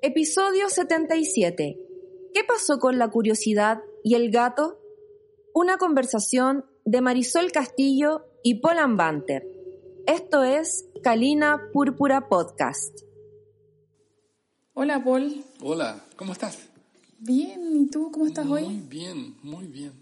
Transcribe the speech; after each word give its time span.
Episodio 0.00 0.70
77. 0.70 1.76
¿Qué 2.32 2.44
pasó 2.44 2.78
con 2.78 2.98
la 2.98 3.08
curiosidad 3.08 3.80
y 4.04 4.14
el 4.14 4.30
gato? 4.30 4.78
Una 5.52 5.76
conversación 5.76 6.64
de 6.84 7.00
Marisol 7.00 7.50
Castillo 7.50 8.24
y 8.44 8.60
Paul 8.60 8.94
Banter. 8.94 9.44
Esto 10.06 10.44
es 10.44 10.88
Calina 11.02 11.70
Púrpura 11.72 12.28
Podcast. 12.28 13.00
Hola, 14.74 15.02
Paul. 15.02 15.44
Hola, 15.62 16.00
¿cómo 16.14 16.32
estás? 16.32 16.60
Bien, 17.18 17.60
¿y 17.74 17.90
tú 17.90 18.12
cómo 18.12 18.28
estás 18.28 18.46
muy 18.46 18.62
hoy? 18.62 18.68
Muy 18.68 18.88
bien, 18.88 19.36
muy 19.42 19.66
bien. 19.66 19.92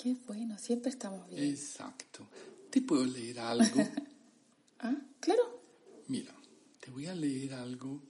Qué 0.00 0.14
bueno, 0.28 0.56
siempre 0.58 0.90
estamos 0.90 1.28
bien. 1.28 1.42
Exacto. 1.42 2.24
¿Te 2.70 2.80
puedo 2.82 3.04
leer 3.04 3.40
algo? 3.40 3.82
ah, 4.78 4.94
claro. 5.18 5.60
Mira, 6.06 6.32
te 6.78 6.92
voy 6.92 7.06
a 7.06 7.14
leer 7.16 7.54
algo 7.54 8.09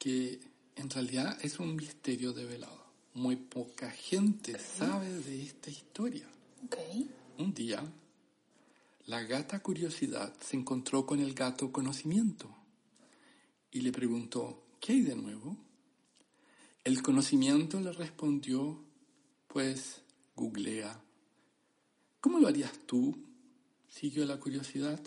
que 0.00 0.40
en 0.76 0.88
realidad 0.88 1.38
es 1.42 1.60
un 1.60 1.76
misterio 1.76 2.32
develado. 2.32 2.80
Muy 3.12 3.36
poca 3.36 3.90
gente 3.90 4.58
sabe 4.58 5.10
de 5.10 5.42
esta 5.42 5.70
historia. 5.70 6.26
Un 7.38 7.52
día, 7.52 7.84
la 9.06 9.22
gata 9.22 9.60
curiosidad 9.60 10.32
se 10.40 10.56
encontró 10.56 11.04
con 11.04 11.20
el 11.20 11.34
gato 11.34 11.70
conocimiento 11.70 12.48
y 13.70 13.82
le 13.82 13.92
preguntó, 13.92 14.62
¿qué 14.80 14.92
hay 14.94 15.02
de 15.02 15.16
nuevo? 15.16 15.56
El 16.82 17.02
conocimiento 17.02 17.78
le 17.78 17.92
respondió, 17.92 18.82
pues, 19.48 20.00
googlea. 20.34 20.98
¿Cómo 22.22 22.38
lo 22.38 22.48
harías 22.48 22.72
tú? 22.86 23.18
Siguió 23.88 24.24
la 24.24 24.40
curiosidad. 24.40 25.00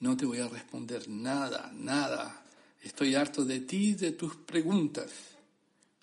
No 0.00 0.16
te 0.16 0.26
voy 0.26 0.38
a 0.38 0.48
responder 0.48 1.08
nada, 1.08 1.70
nada. 1.72 2.45
Estoy 2.86 3.16
harto 3.16 3.44
de 3.44 3.58
ti 3.58 3.88
y 3.88 3.94
de 3.94 4.12
tus 4.12 4.36
preguntas. 4.36 5.10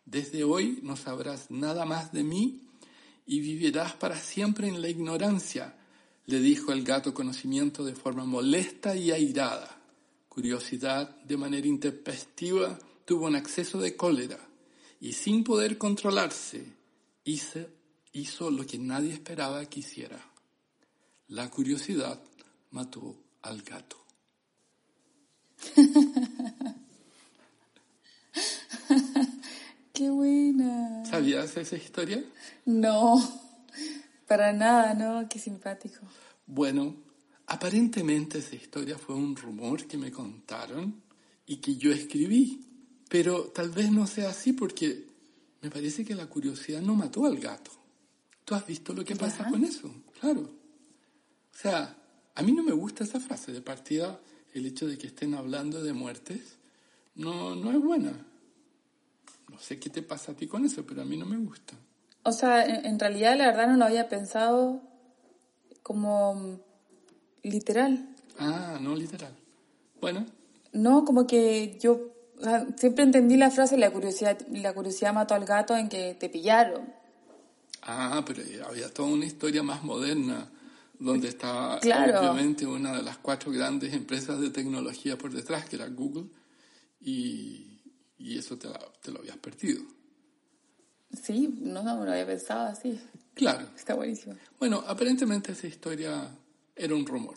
Desde 0.05 0.43
hoy 0.43 0.79
no 0.83 0.97
sabrás 0.97 1.49
nada 1.49 1.85
más 1.85 2.11
de 2.11 2.25
mí 2.25 2.59
y 3.25 3.39
vivirás 3.39 3.93
para 3.93 4.17
siempre 4.19 4.67
en 4.67 4.81
la 4.81 4.89
ignorancia, 4.89 5.77
le 6.25 6.41
dijo 6.41 6.73
el 6.73 6.83
gato 6.83 7.13
conocimiento 7.13 7.85
de 7.85 7.95
forma 7.95 8.25
molesta 8.25 8.97
y 8.97 9.11
airada. 9.11 9.79
Curiosidad, 10.27 11.15
de 11.23 11.37
manera 11.37 11.65
intempestiva, 11.65 12.77
tuvo 13.05 13.27
un 13.27 13.37
acceso 13.37 13.79
de 13.79 13.95
cólera 13.95 14.45
y 14.99 15.13
sin 15.13 15.45
poder 15.45 15.77
controlarse, 15.77 16.65
hizo, 17.23 17.59
hizo 18.11 18.51
lo 18.51 18.65
que 18.65 18.77
nadie 18.77 19.13
esperaba 19.13 19.65
que 19.67 19.79
hiciera. 19.79 20.19
La 21.29 21.49
curiosidad 21.49 22.21
mató 22.71 23.15
al 23.41 23.61
gato. 23.61 24.03
Qué 29.93 30.09
buena. 30.09 31.05
¿Sabías 31.05 31.55
esa 31.55 31.75
historia? 31.75 32.23
No, 32.65 33.21
para 34.27 34.51
nada, 34.51 34.95
¿no? 34.95 35.29
Qué 35.29 35.37
simpático. 35.37 35.99
Bueno, 36.47 36.95
aparentemente 37.45 38.39
esa 38.39 38.55
historia 38.55 38.97
fue 38.97 39.13
un 39.13 39.35
rumor 39.35 39.85
que 39.85 39.97
me 39.97 40.11
contaron 40.11 41.03
y 41.45 41.57
que 41.57 41.75
yo 41.75 41.91
escribí. 41.91 42.65
Pero 43.07 43.43
tal 43.49 43.69
vez 43.69 43.91
no 43.91 44.07
sea 44.07 44.31
así 44.31 44.53
porque 44.53 45.05
me 45.61 45.69
parece 45.69 46.03
que 46.03 46.15
la 46.15 46.25
curiosidad 46.25 46.81
no 46.81 46.95
mató 46.95 47.27
al 47.27 47.37
gato. 47.37 47.69
¿Tú 48.45 48.55
has 48.55 48.65
visto 48.65 48.93
lo 48.93 49.05
que 49.05 49.15
pasa 49.15 49.47
con 49.47 49.63
eso? 49.63 49.93
Claro. 50.19 50.41
O 50.41 51.55
sea, 51.55 51.95
a 52.33 52.41
mí 52.41 52.51
no 52.51 52.63
me 52.63 52.71
gusta 52.71 53.03
esa 53.03 53.19
frase 53.19 53.51
de 53.51 53.61
partida, 53.61 54.19
el 54.55 54.65
hecho 54.65 54.87
de 54.87 54.97
que 54.97 55.05
estén 55.05 55.35
hablando 55.35 55.83
de 55.83 55.93
muertes, 55.93 56.57
no, 57.13 57.55
no 57.55 57.71
es 57.71 57.79
buena. 57.79 58.32
No 59.53 59.59
sé 59.59 59.79
qué 59.79 59.89
te 59.89 60.01
pasa 60.01 60.33
a 60.33 60.35
ti 60.35 60.47
con 60.47 60.65
eso, 60.65 60.85
pero 60.85 61.03
a 61.03 61.05
mí 61.05 61.15
no 61.15 61.25
me 61.25 61.37
gusta. 61.37 61.75
O 62.23 62.31
sea, 62.31 62.65
en, 62.65 62.85
en 62.85 62.99
realidad 62.99 63.37
la 63.37 63.45
verdad 63.47 63.67
no 63.67 63.77
lo 63.77 63.85
había 63.85 64.09
pensado 64.09 64.81
como 65.83 66.59
literal. 67.43 68.09
Ah, 68.39 68.79
no 68.81 68.95
literal. 68.95 69.33
Bueno. 70.01 70.25
No, 70.71 71.05
como 71.05 71.27
que 71.27 71.77
yo 71.79 72.13
o 72.39 72.43
sea, 72.43 72.65
siempre 72.75 73.03
entendí 73.03 73.37
la 73.37 73.51
frase 73.51 73.77
la 73.77 73.91
curiosidad, 73.91 74.37
la 74.49 74.73
curiosidad 74.73 75.13
mató 75.13 75.35
al 75.35 75.45
gato 75.45 75.77
en 75.77 75.87
que 75.87 76.15
te 76.15 76.29
pillaron. 76.29 76.93
Ah, 77.83 78.23
pero 78.25 78.41
había 78.67 78.91
toda 78.91 79.09
una 79.09 79.25
historia 79.25 79.61
más 79.61 79.83
moderna 79.83 80.49
donde 80.97 81.27
estaba 81.27 81.79
Claro. 81.79 82.19
obviamente 82.19 82.65
una 82.65 82.95
de 82.95 83.03
las 83.03 83.17
cuatro 83.17 83.51
grandes 83.51 83.93
empresas 83.93 84.39
de 84.39 84.49
tecnología 84.49 85.17
por 85.17 85.31
detrás, 85.31 85.69
que 85.69 85.75
era 85.75 85.87
Google, 85.89 86.25
y, 87.01 87.72
y 88.17 88.37
eso 88.37 88.57
te, 88.57 88.69
te 89.01 89.11
lo 89.11 89.19
habías 89.19 89.37
perdido. 89.37 89.81
Sí, 91.21 91.59
no, 91.61 91.83
no 91.83 92.03
lo 92.03 92.11
había 92.11 92.25
pensado 92.25 92.67
así. 92.67 92.99
Claro. 93.33 93.67
Está 93.75 93.93
buenísimo. 93.95 94.35
Bueno, 94.59 94.83
aparentemente 94.87 95.51
esa 95.51 95.67
historia 95.67 96.29
era 96.75 96.95
un 96.95 97.05
rumor, 97.05 97.35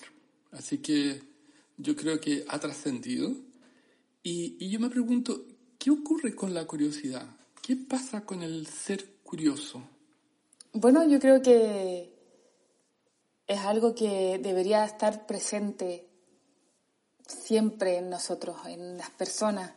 así 0.52 0.78
que 0.78 1.22
yo 1.76 1.94
creo 1.94 2.20
que 2.20 2.44
ha 2.48 2.58
trascendido. 2.58 3.30
Y, 4.22 4.56
y 4.58 4.70
yo 4.70 4.80
me 4.80 4.90
pregunto, 4.90 5.46
¿qué 5.78 5.90
ocurre 5.90 6.34
con 6.34 6.52
la 6.52 6.66
curiosidad? 6.66 7.26
¿Qué 7.62 7.76
pasa 7.76 8.24
con 8.24 8.42
el 8.42 8.66
ser 8.66 9.16
curioso? 9.22 9.82
Bueno, 10.72 11.06
yo 11.08 11.18
creo 11.20 11.40
que 11.42 12.12
es 13.46 13.60
algo 13.60 13.94
que 13.94 14.38
debería 14.42 14.84
estar 14.84 15.26
presente 15.26 16.08
siempre 17.26 17.98
en 17.98 18.10
nosotros, 18.10 18.56
en 18.66 18.98
las 18.98 19.10
personas. 19.10 19.72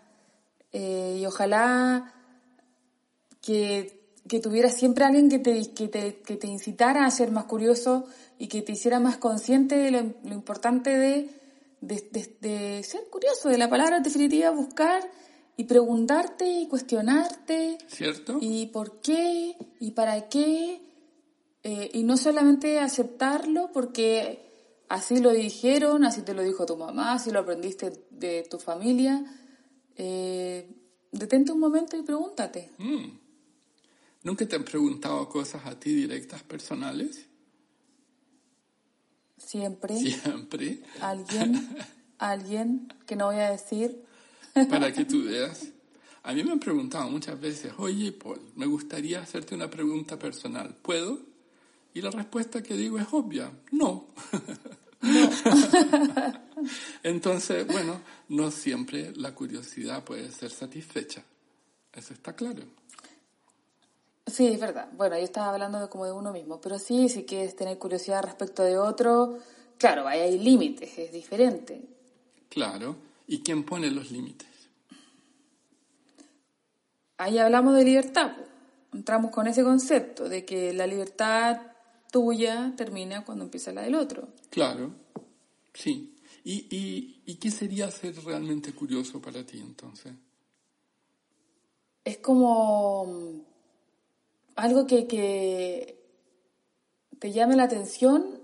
Eh, 0.71 1.17
y 1.21 1.25
ojalá 1.25 2.13
que, 3.41 4.13
que 4.27 4.39
tuvieras 4.39 4.75
siempre 4.75 5.05
alguien 5.05 5.29
que 5.29 5.39
te, 5.39 5.73
que, 5.73 5.87
te, 5.87 6.21
que 6.21 6.35
te 6.37 6.47
incitara 6.47 7.05
a 7.05 7.11
ser 7.11 7.31
más 7.31 7.45
curioso 7.45 8.05
y 8.37 8.47
que 8.47 8.61
te 8.61 8.73
hiciera 8.73 8.99
más 8.99 9.17
consciente 9.17 9.75
de 9.77 9.91
lo, 9.91 10.01
lo 10.23 10.33
importante 10.33 10.91
de, 10.91 11.29
de, 11.81 12.07
de- 12.11 12.37
de 12.41 12.83
ser 12.83 13.01
curioso, 13.09 13.49
de 13.49 13.57
la 13.57 13.69
palabra 13.69 13.97
en 13.97 14.03
definitiva, 14.03 14.49
buscar 14.51 15.09
y 15.57 15.63
preguntarte 15.65 16.45
y 16.47 16.67
cuestionarte. 16.67 17.77
¿Cierto? 17.87 18.37
¿Y 18.41 18.67
por 18.67 19.01
qué? 19.01 19.55
¿Y 19.79 19.91
para 19.91 20.29
qué? 20.29 20.81
Eh, 21.63 21.89
y 21.93 22.03
no 22.03 22.15
solamente 22.15 22.79
aceptarlo 22.79 23.71
porque 23.73 24.45
así 24.87 25.19
lo 25.19 25.31
dijeron, 25.31 26.05
así 26.05 26.21
te 26.21 26.33
lo 26.33 26.41
dijo 26.43 26.65
tu 26.65 26.77
mamá, 26.77 27.13
así 27.13 27.31
lo 27.31 27.39
aprendiste 27.39 27.91
de 28.11 28.43
tu 28.49 28.59
familia. 28.59 29.23
Eh, 30.01 30.65
detente 31.11 31.51
un 31.51 31.59
momento 31.59 31.97
y 31.97 32.03
pregúntate. 32.03 32.71
Mm. 32.77 33.17
¿Nunca 34.23 34.47
te 34.47 34.55
han 34.55 34.63
preguntado 34.63 35.27
cosas 35.27 35.65
a 35.65 35.77
ti 35.77 35.93
directas, 35.93 36.41
personales? 36.41 37.27
Siempre 39.35 39.97
Siempre. 39.97 40.81
alguien, 41.01 41.75
alguien 42.17 42.93
que 43.05 43.17
no 43.17 43.25
voy 43.25 43.41
a 43.41 43.51
decir, 43.51 44.05
Para 44.69 44.93
que 44.93 45.03
tú 45.03 45.25
veas. 45.25 45.67
A 46.23 46.33
mí 46.33 46.43
me 46.45 46.53
han 46.53 46.59
preguntado 46.59 47.09
muchas 47.09 47.39
veces, 47.39 47.73
oye 47.77 48.13
Paul, 48.13 48.39
me 48.55 48.67
gustaría 48.67 49.21
hacerte 49.21 49.53
una 49.53 49.69
pregunta 49.69 50.17
personal. 50.17 50.77
¿Puedo? 50.81 51.19
Y 51.93 52.01
la 52.01 52.11
respuesta 52.11 52.63
que 52.63 52.75
digo 52.75 52.99
es 52.99 53.07
obvia, 53.11 53.51
no. 53.71 54.07
Entonces, 57.03 57.65
bueno, 57.67 58.01
no 58.29 58.51
siempre 58.51 59.13
la 59.15 59.33
curiosidad 59.33 60.03
puede 60.03 60.31
ser 60.31 60.51
satisfecha. 60.51 61.23
Eso 61.93 62.13
está 62.13 62.33
claro. 62.33 62.63
Sí, 64.27 64.47
es 64.47 64.59
verdad. 64.59 64.89
Bueno, 64.95 65.17
yo 65.17 65.23
estaba 65.23 65.53
hablando 65.53 65.79
de 65.79 65.89
como 65.89 66.05
de 66.05 66.11
uno 66.11 66.31
mismo, 66.31 66.61
pero 66.61 66.77
sí, 66.77 67.09
si 67.09 67.25
quieres 67.25 67.55
tener 67.55 67.77
curiosidad 67.77 68.23
respecto 68.23 68.63
de 68.63 68.77
otro, 68.77 69.39
claro, 69.77 70.07
ahí 70.07 70.19
hay 70.19 70.37
límites, 70.37 70.97
es 70.97 71.11
diferente. 71.11 71.81
Claro. 72.49 72.95
¿Y 73.27 73.41
quién 73.41 73.63
pone 73.63 73.89
los 73.91 74.11
límites? 74.11 74.47
Ahí 77.17 77.37
hablamos 77.37 77.75
de 77.75 77.83
libertad. 77.83 78.31
Entramos 78.93 79.31
con 79.31 79.47
ese 79.47 79.63
concepto 79.63 80.29
de 80.29 80.45
que 80.45 80.73
la 80.73 80.87
libertad 80.87 81.59
tuya 82.11 82.73
termina 82.75 83.25
cuando 83.25 83.45
empieza 83.45 83.71
la 83.71 83.81
del 83.81 83.95
otro. 83.95 84.29
Claro, 84.49 84.93
sí. 85.73 86.15
¿Y, 86.43 86.67
y, 86.75 87.21
y 87.25 87.35
qué 87.35 87.51
sería 87.51 87.91
ser 87.91 88.15
realmente 88.23 88.73
curioso 88.73 89.21
para 89.21 89.45
ti 89.45 89.59
entonces? 89.59 90.13
Es 92.03 92.17
como 92.19 93.05
mm, 93.05 93.41
algo 94.55 94.87
que, 94.87 95.05
que 95.05 95.99
te 97.19 97.31
llame 97.31 97.55
la 97.55 97.63
atención 97.63 98.41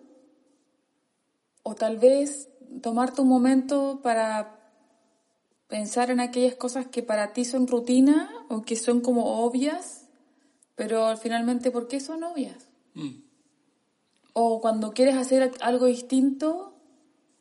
o 1.63 1.73
tal 1.75 1.97
vez 1.97 2.49
tomarte 2.81 3.21
un 3.21 3.29
momento 3.29 4.01
para 4.03 4.55
pensar 5.67 6.11
en 6.11 6.19
aquellas 6.19 6.55
cosas 6.55 6.87
que 6.87 7.01
para 7.01 7.33
ti 7.33 7.43
son 7.43 7.67
rutina 7.67 8.29
o 8.49 8.61
que 8.61 8.75
son 8.75 9.01
como 9.01 9.43
obvias, 9.43 10.07
pero 10.75 11.15
finalmente, 11.17 11.71
¿por 11.71 11.87
qué 11.87 11.99
son 11.99 12.23
obvias? 12.23 12.67
Mm, 12.93 13.24
O 14.37 14.59
cuando 14.59 14.93
quieres 14.93 15.15
hacer 15.15 15.53
algo 15.61 15.85
distinto, 15.85 16.75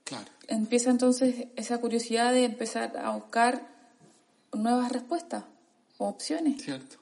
claro. 0.04 0.30
empieza 0.46 0.90
entonces 0.90 1.48
esa 1.56 1.78
curiosidad 1.80 2.32
de 2.32 2.44
empezar 2.44 2.96
a 2.96 3.10
buscar 3.10 3.68
nuevas 4.52 4.92
respuestas 4.92 5.44
o 5.98 6.06
opciones. 6.06 6.62
Cierto. 6.62 6.96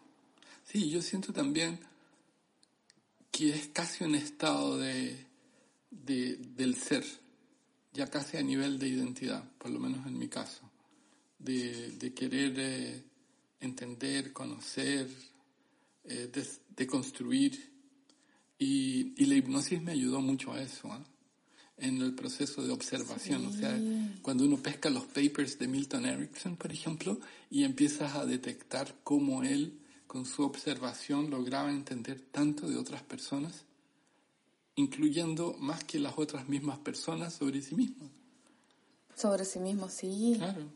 Sí, 0.64 0.88
yo 0.88 1.02
siento 1.02 1.34
también 1.34 1.78
que 3.30 3.50
es 3.50 3.68
casi 3.68 4.04
un 4.04 4.14
estado 4.14 4.78
de, 4.78 5.26
de, 5.90 6.36
del 6.36 6.74
ser, 6.76 7.04
ya 7.92 8.06
casi 8.06 8.36
a 8.36 8.42
nivel 8.42 8.78
de 8.78 8.88
identidad, 8.88 9.44
por 9.58 9.70
lo 9.70 9.78
menos 9.78 10.06
en 10.06 10.18
mi 10.18 10.28
caso, 10.28 10.70
de, 11.38 11.90
de 11.92 12.14
querer 12.14 12.54
eh, 12.56 13.04
entender, 13.60 14.32
conocer, 14.32 15.08
eh, 16.04 16.30
de, 16.32 16.46
de, 16.76 16.86
construir. 16.86 17.71
Y, 18.64 19.12
y, 19.16 19.26
la 19.26 19.34
hipnosis 19.34 19.82
me 19.82 19.90
ayudó 19.90 20.20
mucho 20.20 20.52
a 20.52 20.62
eso, 20.62 20.86
¿eh? 20.86 21.04
en 21.78 22.00
el 22.00 22.14
proceso 22.14 22.62
de 22.62 22.70
observación. 22.70 23.42
Sí. 23.42 23.48
O 23.48 23.52
sea, 23.60 23.80
cuando 24.22 24.44
uno 24.44 24.56
pesca 24.56 24.88
los 24.88 25.06
papers 25.06 25.58
de 25.58 25.66
Milton 25.66 26.06
Erickson, 26.06 26.56
por 26.56 26.70
ejemplo, 26.70 27.18
y 27.50 27.64
empiezas 27.64 28.14
a 28.14 28.24
detectar 28.24 28.94
cómo 29.02 29.42
él, 29.42 29.80
con 30.06 30.26
su 30.26 30.44
observación, 30.44 31.28
lograba 31.28 31.72
entender 31.72 32.20
tanto 32.30 32.68
de 32.68 32.76
otras 32.76 33.02
personas, 33.02 33.64
incluyendo 34.76 35.56
más 35.58 35.82
que 35.82 35.98
las 35.98 36.16
otras 36.16 36.48
mismas 36.48 36.78
personas 36.78 37.34
sobre 37.34 37.62
sí 37.62 37.74
mismo. 37.74 38.08
Sobre 39.16 39.44
sí 39.44 39.58
mismo, 39.58 39.88
sí. 39.88 40.34
Claro. 40.38 40.70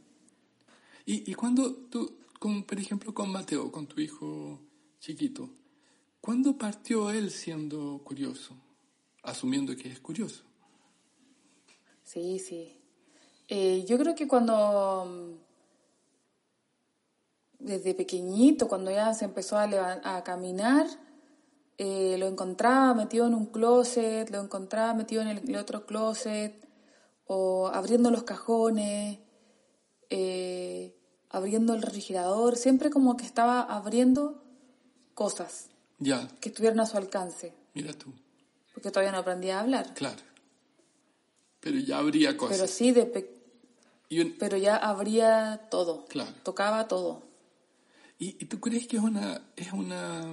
Y, 1.04 1.30
y 1.30 1.34
cuando 1.34 1.72
tú, 1.72 2.18
con, 2.40 2.64
por 2.64 2.80
ejemplo, 2.80 3.14
con 3.14 3.30
Mateo, 3.30 3.70
con 3.70 3.86
tu 3.86 4.00
hijo 4.00 4.60
chiquito, 4.98 5.48
¿cuándo 6.26 6.58
partió 6.58 7.12
él 7.12 7.31
siendo 7.31 8.00
curioso? 8.02 8.56
Asumiendo 9.23 9.76
que 9.76 9.88
es 9.88 10.00
curioso. 10.00 10.43
Sí, 12.02 12.40
sí. 12.40 12.81
Eh, 13.46 13.84
yo 13.87 13.96
creo 13.96 14.17
que 14.17 14.26
cuando, 14.26 15.38
desde 17.61 17.94
pequeñito, 17.94 18.67
cuando 18.67 18.90
ya 18.90 19.14
se 19.14 19.25
empezó 19.25 19.56
a, 19.56 20.00
a 20.02 20.25
caminar, 20.25 20.88
eh, 21.78 22.17
lo 22.19 22.26
encontraba 22.26 22.93
metido 22.93 23.29
en 23.29 23.34
un 23.34 23.46
closet, 23.46 24.29
lo 24.31 24.40
encontraba 24.40 24.94
metido 24.94 25.22
en 25.22 25.29
el, 25.29 25.49
el 25.49 25.56
otro 25.56 25.87
closet, 25.87 26.69
o 27.26 27.69
abriendo 27.69 28.11
los 28.11 28.25
cajones, 28.25 29.20
eh, 30.11 30.99
abriendo 31.29 31.72
el 31.72 31.82
refrigerador, 31.82 32.56
siempre 32.56 32.90
como 32.90 33.17
que 33.17 33.25
estaba 33.25 33.61
abriendo 33.61 34.43
cosas 35.14 35.70
ya. 35.98 36.28
que 36.40 36.48
estuvieran 36.48 36.81
a 36.81 36.87
su 36.87 36.96
alcance. 36.96 37.52
Mira 37.75 37.93
tú. 37.93 38.12
Porque 38.75 38.90
todavía 38.90 39.12
no 39.12 39.19
aprendía 39.19 39.58
a 39.58 39.62
hablar. 39.62 39.94
Claro. 39.94 40.22
Pero 41.60 41.78
ya 41.78 41.98
habría 41.98 42.37
cosas. 42.37 42.56
Pero 42.56 42.69
sí, 42.69 42.93
de 42.93 43.06
pe 43.06 43.37
un... 44.10 44.37
pero 44.38 44.56
ya 44.56 44.76
habría 44.76 45.69
todo. 45.70 46.04
Claro. 46.06 46.32
Tocaba 46.43 46.87
todo. 46.87 47.22
¿Y, 48.19 48.37
¿Y, 48.43 48.46
tú 48.46 48.60
crees 48.60 48.87
que 48.87 48.96
es 48.96 49.02
una, 49.02 49.43
es 49.56 49.72
una, 49.72 50.32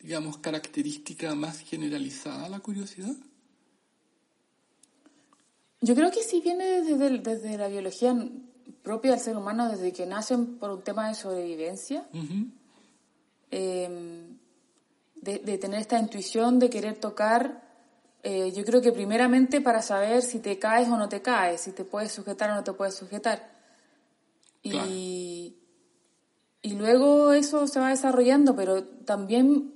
digamos, 0.00 0.38
característica 0.38 1.34
más 1.34 1.60
generalizada 1.60 2.48
la 2.48 2.60
curiosidad? 2.60 3.14
Yo 5.80 5.94
creo 5.94 6.10
que 6.10 6.22
sí 6.22 6.40
viene 6.40 6.82
desde, 6.82 7.18
desde 7.18 7.56
la 7.56 7.68
biología 7.68 8.14
propia 8.82 9.12
del 9.12 9.20
ser 9.20 9.36
humano, 9.36 9.68
desde 9.68 9.92
que 9.92 10.04
nacen 10.04 10.58
por 10.58 10.70
un 10.70 10.82
tema 10.82 11.08
de 11.08 11.14
sobrevivencia. 11.14 12.06
Uh 12.12 12.18
-huh. 12.18 12.50
eh, 13.50 14.34
de, 15.24 15.38
de, 15.38 15.58
tener 15.58 15.80
esta 15.80 15.98
intuición 15.98 16.58
de 16.58 16.70
querer 16.70 16.96
tocar 17.00 17.64
eh, 18.26 18.52
yo 18.56 18.64
creo 18.64 18.80
que 18.80 18.90
primeramente 18.90 19.60
para 19.60 19.82
saber 19.82 20.22
si 20.22 20.38
te 20.38 20.58
caes 20.58 20.88
o 20.88 20.96
no 20.96 21.10
te 21.10 21.20
caes, 21.20 21.60
si 21.60 21.72
te 21.72 21.84
puedes 21.84 22.10
sujetar 22.10 22.50
o 22.50 22.54
no 22.54 22.64
te 22.64 22.72
puedes 22.72 22.94
sujetar. 22.94 23.52
Claro. 24.62 24.88
Y, 24.90 25.56
y 26.62 26.70
luego 26.72 27.34
eso 27.34 27.66
se 27.66 27.78
va 27.80 27.90
desarrollando, 27.90 28.56
pero 28.56 28.82
también 28.82 29.74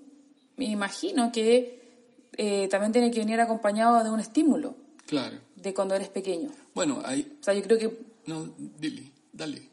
me 0.56 0.64
imagino 0.64 1.30
que 1.30 2.26
eh, 2.38 2.68
también 2.68 2.92
tiene 2.92 3.10
que 3.10 3.18
venir 3.18 3.38
acompañado 3.38 4.02
de 4.02 4.08
un 4.08 4.18
estímulo. 4.18 4.76
Claro. 5.06 5.36
De 5.54 5.74
cuando 5.74 5.94
eres 5.94 6.08
pequeño. 6.08 6.48
Bueno, 6.74 7.02
hay... 7.04 7.36
O 7.38 7.44
sea, 7.44 7.52
yo 7.52 7.62
creo 7.62 7.78
que... 7.78 7.98
No, 8.24 8.48
dile, 8.56 9.12
dale. 9.30 9.68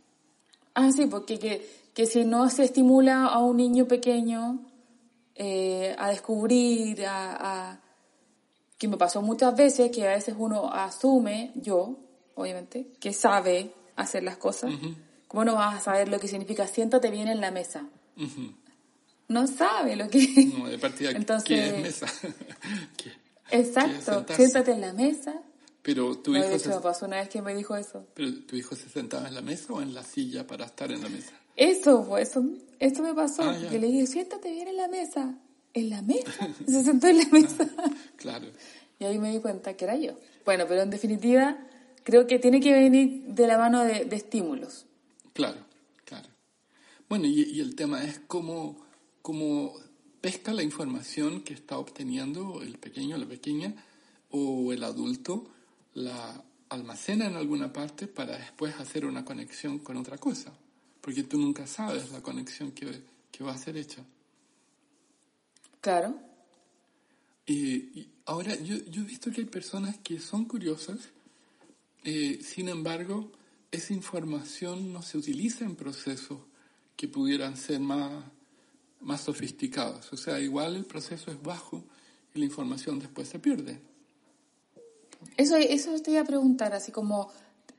Ah, 0.74 0.92
sí, 0.92 1.06
porque 1.06 1.40
que, 1.40 1.66
que 1.94 2.08
si 2.08 2.26
no 2.26 2.50
se 2.50 2.66
estimula 2.66 3.26
a 3.28 3.40
un 3.40 3.56
niño 3.56 3.88
pequeño 3.88 4.60
eh, 5.36 5.96
a 5.98 6.10
descubrir, 6.10 7.06
a, 7.06 7.72
a 7.72 7.82
que 8.78 8.88
me 8.88 8.98
pasó 8.98 9.22
muchas 9.22 9.56
veces, 9.56 9.92
que 9.92 10.08
a 10.08 10.16
veces 10.16 10.36
uno 10.38 10.72
asume, 10.72 11.52
yo, 11.56 12.00
obviamente, 12.36 12.88
que 13.00 13.14
sabe 13.14 13.74
hacer 13.96 14.24
las 14.24 14.38
cosas. 14.38 14.74
Uh 14.74 14.78
-huh. 14.78 14.96
¿Cómo 15.28 15.46
no 15.46 15.56
vas 15.56 15.76
a 15.76 15.80
saber 15.80 16.08
lo 16.10 16.20
que 16.20 16.28
significa 16.28 16.68
siéntate 16.68 17.10
bien 17.10 17.28
en 17.28 17.42
la 17.42 17.52
mesa? 17.52 17.88
Uh 18.18 18.22
-huh. 18.24 18.56
No 19.28 19.48
sabe 19.48 19.96
lo 19.96 20.10
que... 20.10 20.20
No, 20.58 20.68
de 20.68 20.78
partida, 20.78 21.12
Entonces, 21.12 21.48
¿qué 21.48 21.68
es 21.68 21.82
mesa? 21.82 22.08
¿Qué? 22.98 23.12
Exacto, 23.52 24.26
¿Qué 24.26 24.36
siéntate 24.36 24.72
en 24.72 24.82
la 24.82 24.94
mesa. 24.94 25.42
Pero 25.82 26.18
tu 26.18 26.32
no, 26.32 26.40
hijo 26.40 26.50
de 26.50 26.56
hecho, 26.56 26.74
se... 26.74 26.80
pasó 26.80 27.06
una 27.06 27.18
vez 27.18 27.30
que 27.30 27.42
me 27.42 27.54
dijo 27.54 27.76
eso. 27.76 28.08
¿Pero 28.16 28.44
tu 28.48 28.56
hijo 28.56 28.76
se 28.76 28.90
sentaba 28.90 29.28
en 29.28 29.36
la 29.36 29.42
mesa 29.42 29.72
o 29.74 29.82
en 29.82 29.94
la 29.94 30.04
silla 30.04 30.48
para 30.48 30.66
estar 30.66 30.92
en 30.92 31.02
la 31.02 31.10
mesa? 31.10 31.34
Eso, 31.56 32.06
pues, 32.08 32.30
eso, 32.30 32.46
eso 32.80 33.04
me 33.04 33.14
pasó. 33.14 33.44
Ah, 33.44 33.58
que 33.70 33.80
le 33.80 33.88
dije, 33.88 34.08
siéntate 34.08 34.52
bien 34.52 34.68
en 34.68 34.78
la 34.78 34.88
mesa. 34.88 35.38
¿En 35.74 35.90
la 35.90 36.02
mesa? 36.02 36.50
se 36.68 36.84
sentó 36.84 37.08
en 37.08 37.20
la 37.20 37.26
mesa. 37.26 37.70
claro. 38.18 38.48
Y 39.00 39.06
ahí 39.06 39.20
me 39.20 39.32
di 39.32 39.40
cuenta 39.40 39.76
que 39.76 39.86
era 39.86 39.96
yo. 39.96 40.14
Bueno, 40.46 40.66
pero 40.68 40.82
en 40.82 40.90
definitiva, 40.90 41.58
creo 42.04 42.28
que 42.28 42.40
tiene 42.40 42.60
que 42.60 42.72
venir 42.72 43.24
de 43.28 43.48
la 43.48 43.58
mano 43.58 43.84
de, 43.84 44.06
de 44.06 44.16
estímulos. 44.16 44.86
Claro, 45.34 45.60
claro. 46.06 46.30
Bueno, 47.10 47.26
y, 47.26 47.44
y, 47.44 47.60
el 47.60 47.76
tema 47.76 48.04
es 48.04 48.20
cómo, 48.28 48.86
cómo 49.22 49.74
pesca 50.22 50.54
la 50.54 50.64
información 50.64 51.42
que 51.42 51.54
está 51.54 51.78
obteniendo 51.78 52.62
el 52.62 52.78
pequeño, 52.78 53.18
la 53.18 53.26
pequeña 53.26 53.76
o 54.32 54.72
el 54.72 54.84
adulto, 54.84 55.48
la 55.94 56.44
almacena 56.70 57.28
en 57.28 57.36
alguna 57.36 57.72
parte 57.74 58.08
para 58.08 58.38
después 58.38 58.76
hacer 58.80 59.06
una 59.06 59.26
conexión 59.26 59.80
con 59.80 59.98
otra 59.98 60.18
cosa. 60.18 60.54
Porque 61.06 61.22
tú 61.22 61.38
nunca 61.38 61.68
sabes 61.68 62.12
la 62.12 62.24
conexión 62.24 62.72
que, 62.72 63.04
que 63.32 63.44
va 63.44 63.54
a 63.54 63.58
ser 63.60 63.78
hecha. 63.78 64.04
Claro. 65.80 66.16
Y, 67.46 67.76
y 68.00 68.10
ahora, 68.26 68.56
yo, 68.56 68.78
yo, 68.90 69.04
he 69.04 69.06
visto 69.06 69.30
que 69.30 69.42
hay 69.42 69.46
personas 69.46 70.00
que 70.00 70.20
son 70.20 70.46
curiosas, 70.46 70.98
eh, 72.04 72.40
sin 72.42 72.70
embargo, 72.70 73.32
esa 73.70 73.94
información 73.94 74.92
no 74.92 75.04
se 75.04 75.20
utiliza 75.20 75.64
en 75.64 75.76
procesos 75.76 76.40
que 76.98 77.08
pudieran 77.08 77.56
ser 77.56 77.82
más, 77.82 78.24
más 79.02 79.22
sofisticados. 79.22 80.12
O 80.12 80.18
sea, 80.18 80.40
igual 80.40 80.76
el 80.76 80.86
proceso 80.86 81.30
es 81.30 81.40
bajo 81.40 81.84
y 82.34 82.40
la 82.40 82.46
información 82.46 82.98
después 82.98 83.30
se 83.30 83.38
pierde. 83.38 83.80
Eso, 85.38 85.56
eso 85.56 86.02
te 86.02 86.10
iba 86.10 86.22
a 86.22 86.26
preguntar, 86.26 86.74
así 86.74 86.92
como, 86.92 87.32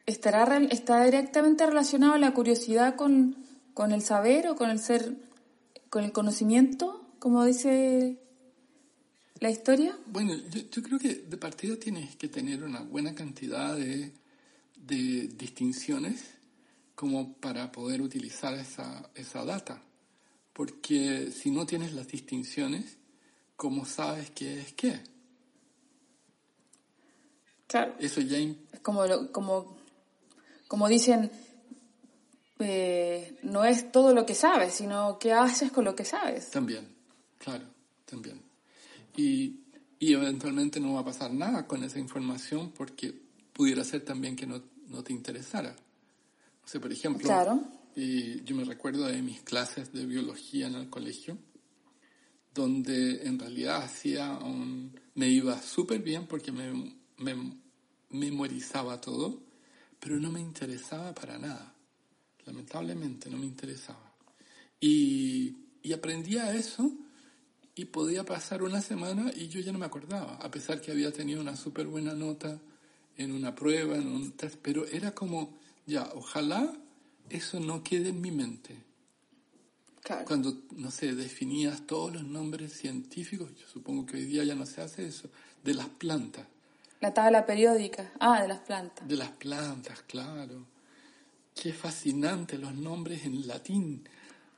¿estará, 0.06 0.56
¿está 0.70 1.04
directamente 1.04 1.66
relacionado 1.66 2.16
la 2.16 2.32
curiosidad 2.32 2.96
con, 2.96 3.36
con 3.74 3.92
el 3.92 4.02
saber 4.02 4.48
o 4.48 4.56
con 4.56 4.70
el 4.70 4.78
ser, 4.78 5.16
con 5.90 6.04
el 6.04 6.12
conocimiento, 6.12 7.04
como 7.18 7.44
dice 7.44 8.18
la 9.40 9.50
historia? 9.50 9.98
Bueno, 10.06 10.34
yo, 10.50 10.62
yo, 10.70 10.82
creo 10.82 10.98
que 10.98 11.14
de 11.14 11.36
partida 11.36 11.76
tienes 11.76 12.16
que 12.16 12.28
tener 12.28 12.64
una 12.64 12.80
buena 12.80 13.14
cantidad 13.14 13.76
de, 13.76 14.12
de 14.76 15.28
distinciones 15.36 16.36
como 16.94 17.34
para 17.34 17.70
poder 17.70 18.00
utilizar 18.00 18.54
esa, 18.54 19.10
esa 19.14 19.44
data. 19.44 19.80
Porque 20.52 21.30
si 21.30 21.50
no 21.50 21.66
tienes 21.66 21.92
las 21.92 22.08
distinciones, 22.08 22.96
¿cómo 23.56 23.84
sabes 23.84 24.30
qué 24.30 24.60
es 24.60 24.72
qué? 24.72 25.00
Claro. 27.66 27.94
Eso 28.00 28.22
ya... 28.22 28.38
Es 28.38 28.80
como, 28.80 29.02
como, 29.32 29.76
como 30.68 30.88
dicen, 30.88 31.30
eh, 32.58 33.38
no 33.42 33.64
es 33.64 33.92
todo 33.92 34.14
lo 34.14 34.24
que 34.26 34.34
sabes, 34.34 34.74
sino 34.74 35.18
qué 35.18 35.32
haces 35.32 35.70
con 35.70 35.84
lo 35.84 35.94
que 35.94 36.04
sabes. 36.04 36.50
También, 36.50 36.86
claro, 37.38 37.64
también. 38.04 38.40
Y, 39.16 39.60
y 39.98 40.12
eventualmente 40.12 40.80
no 40.80 40.94
va 40.94 41.00
a 41.00 41.04
pasar 41.04 41.32
nada 41.32 41.66
con 41.66 41.82
esa 41.84 41.98
información 41.98 42.72
porque 42.72 43.14
pudiera 43.52 43.84
ser 43.84 44.04
también 44.04 44.36
que 44.36 44.46
no, 44.46 44.62
no 44.88 45.02
te 45.02 45.12
interesara. 45.12 45.74
O 46.64 46.68
sea, 46.68 46.80
por 46.80 46.92
ejemplo, 46.92 47.26
claro. 47.26 47.60
eh, 47.94 48.42
yo 48.44 48.56
me 48.56 48.64
recuerdo 48.64 49.06
de 49.06 49.22
mis 49.22 49.42
clases 49.42 49.92
de 49.92 50.04
biología 50.04 50.66
en 50.66 50.74
el 50.74 50.90
colegio, 50.90 51.38
donde 52.54 53.26
en 53.26 53.38
realidad 53.38 53.82
hacía 53.82 54.32
un, 54.32 54.98
me 55.14 55.28
iba 55.28 55.60
súper 55.62 56.00
bien 56.00 56.26
porque 56.26 56.52
me, 56.52 56.94
me 57.18 57.52
memorizaba 58.10 59.00
todo, 59.00 59.45
pero 60.00 60.18
no 60.18 60.30
me 60.30 60.40
interesaba 60.40 61.14
para 61.14 61.38
nada. 61.38 61.74
Lamentablemente 62.44 63.30
no 63.30 63.38
me 63.38 63.46
interesaba. 63.46 64.12
Y, 64.80 65.56
y 65.82 65.92
aprendía 65.92 66.54
eso 66.54 66.92
y 67.74 67.84
podía 67.84 68.24
pasar 68.24 68.62
una 68.62 68.80
semana 68.80 69.30
y 69.36 69.48
yo 69.48 69.60
ya 69.60 69.70
no 69.70 69.78
me 69.78 69.86
acordaba, 69.86 70.36
a 70.36 70.50
pesar 70.50 70.80
que 70.80 70.90
había 70.90 71.12
tenido 71.12 71.40
una 71.40 71.56
súper 71.56 71.86
buena 71.86 72.14
nota 72.14 72.58
en 73.18 73.32
una 73.32 73.54
prueba, 73.54 73.96
en 73.96 74.08
un 74.08 74.32
test, 74.32 74.56
pero 74.62 74.86
era 74.86 75.14
como, 75.14 75.58
ya, 75.86 76.10
ojalá 76.14 76.74
eso 77.28 77.60
no 77.60 77.82
quede 77.82 78.08
en 78.08 78.20
mi 78.20 78.30
mente. 78.30 78.76
Claro. 80.02 80.24
Cuando, 80.24 80.62
no 80.72 80.90
sé, 80.90 81.14
definías 81.14 81.86
todos 81.86 82.14
los 82.14 82.24
nombres 82.24 82.72
científicos, 82.72 83.50
yo 83.60 83.66
supongo 83.66 84.06
que 84.06 84.16
hoy 84.16 84.24
día 84.24 84.44
ya 84.44 84.54
no 84.54 84.64
se 84.64 84.80
hace 84.80 85.06
eso, 85.06 85.28
de 85.62 85.74
las 85.74 85.88
plantas. 85.88 86.46
La 87.06 87.14
tabla 87.14 87.46
periódica. 87.46 88.10
Ah, 88.18 88.42
de 88.42 88.48
las 88.48 88.58
plantas. 88.58 89.06
De 89.06 89.16
las 89.16 89.30
plantas, 89.30 90.02
claro. 90.08 90.66
Qué 91.54 91.72
fascinante 91.72 92.58
los 92.58 92.74
nombres 92.74 93.24
en 93.24 93.46
latín 93.46 94.02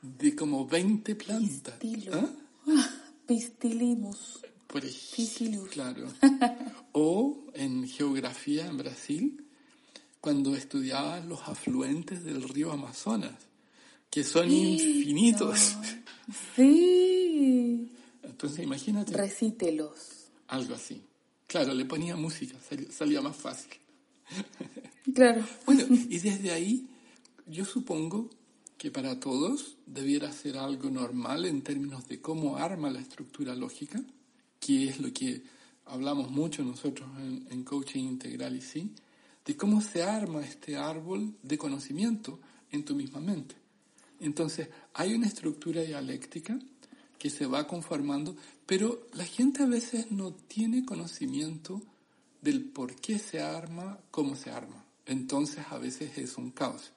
de 0.01 0.35
como 0.35 0.67
20 0.67 1.15
plantas. 1.15 1.75
¿Ah? 2.11 2.31
Pistilimus. 3.27 4.39
Por 4.67 4.83
ejemplo, 4.83 5.67
claro. 5.71 6.09
O 6.93 7.37
en 7.53 7.87
geografía 7.87 8.65
en 8.65 8.79
Brasil, 8.79 9.45
cuando 10.23 10.57
estudiabas 10.57 11.27
los 11.27 11.47
afluentes 11.49 12.25
del 12.25 12.49
río 12.49 12.73
Amazonas, 12.73 13.35
que 14.09 14.25
son 14.25 14.51
infinitos. 14.51 15.77
Sí. 16.57 17.93
Entonces 18.23 18.65
imagínate 18.65 19.13
Recítelos. 19.13 20.31
algo 20.47 20.75
así. 20.75 21.03
Claro, 21.49 21.75
le 21.75 21.85
ponía 21.85 22.15
música, 22.15 22.57
sal- 22.61 22.87
salía 22.93 23.21
más 23.21 23.37
fácil. 23.37 23.73
Claro. 25.15 25.43
Bueno, 25.65 25.85
y 25.89 26.19
desde 26.19 26.51
ahí 26.53 26.87
yo 27.47 27.65
supongo 27.65 28.29
que 28.77 28.91
para 28.91 29.19
todos 29.19 29.77
debiera 29.87 30.31
ser 30.33 30.59
algo 30.59 30.91
normal 30.91 31.47
en 31.47 31.63
términos 31.63 32.07
de 32.09 32.21
cómo 32.21 32.59
arma 32.59 32.91
la 32.91 33.01
estructura 33.01 33.55
lógica, 33.55 34.03
que 34.61 34.85
es 34.89 35.01
lo 35.01 35.11
que 35.13 35.43
hablamos 35.87 36.31
mucho 36.31 36.63
nosotros 36.63 37.09
en, 37.21 37.47
en 37.51 37.65
coaching 37.65 38.05
integral 38.05 38.55
y 38.55 38.61
sí, 38.61 38.93
de 39.47 39.57
cómo 39.57 39.81
se 39.81 40.03
arma 40.03 40.43
este 40.45 40.77
árbol 40.77 41.35
de 41.43 41.57
conocimiento 41.57 42.39
en 42.71 42.85
tu 42.85 42.95
misma 42.95 43.21
mente. 43.21 43.55
Entonces, 44.21 44.69
hay 44.93 45.15
una 45.15 45.27
estructura 45.27 45.81
dialéctica 45.81 46.59
que 47.19 47.31
se 47.31 47.47
va 47.47 47.67
conformando, 47.67 48.37
pero 48.67 49.07
la 49.15 49.25
gente 49.25 49.63
a 49.63 49.67
veces 49.67 50.11
no 50.11 50.33
tiene 50.33 50.85
conocimiento 50.85 51.83
del 52.43 52.65
por 52.65 52.95
qué 52.97 53.19
se 53.19 53.41
arma, 53.41 53.99
cómo 54.11 54.37
se 54.37 54.51
arma. 54.51 54.85
Entonces, 55.07 55.65
a 55.71 55.79
veces 55.79 56.17
es 56.19 56.37
un 56.37 56.51
caos. 56.51 56.93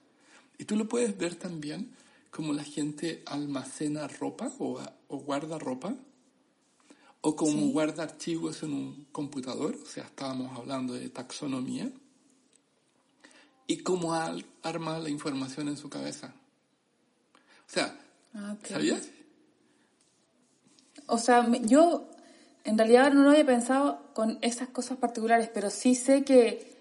Y 0.57 0.65
tú 0.65 0.75
lo 0.75 0.87
puedes 0.87 1.17
ver 1.17 1.35
también 1.35 1.91
como 2.29 2.53
la 2.53 2.63
gente 2.63 3.23
almacena 3.25 4.07
ropa 4.07 4.51
o, 4.59 4.79
o 5.07 5.17
guarda 5.17 5.57
ropa, 5.57 5.95
o 7.21 7.35
como 7.35 7.67
guarda 7.71 8.03
archivos 8.03 8.63
en 8.63 8.73
un 8.73 9.05
computador, 9.11 9.75
o 9.81 9.85
sea, 9.85 10.05
estábamos 10.05 10.57
hablando 10.57 10.93
de 10.93 11.09
taxonomía, 11.09 11.91
y 13.67 13.77
cómo 13.77 14.13
al- 14.13 14.45
arma 14.63 14.99
la 14.99 15.09
información 15.09 15.67
en 15.69 15.77
su 15.77 15.89
cabeza. 15.89 16.33
O 17.67 17.73
sea, 17.73 17.97
Ah. 18.33 18.55
¿sabías? 18.67 19.09
O 21.11 21.17
sea, 21.17 21.45
yo 21.63 22.07
en 22.63 22.77
realidad 22.77 23.11
no 23.11 23.23
lo 23.23 23.31
había 23.31 23.45
pensado 23.45 23.99
con 24.13 24.37
esas 24.41 24.69
cosas 24.69 24.97
particulares, 24.97 25.49
pero 25.53 25.69
sí 25.69 25.93
sé 25.93 26.23
que 26.23 26.71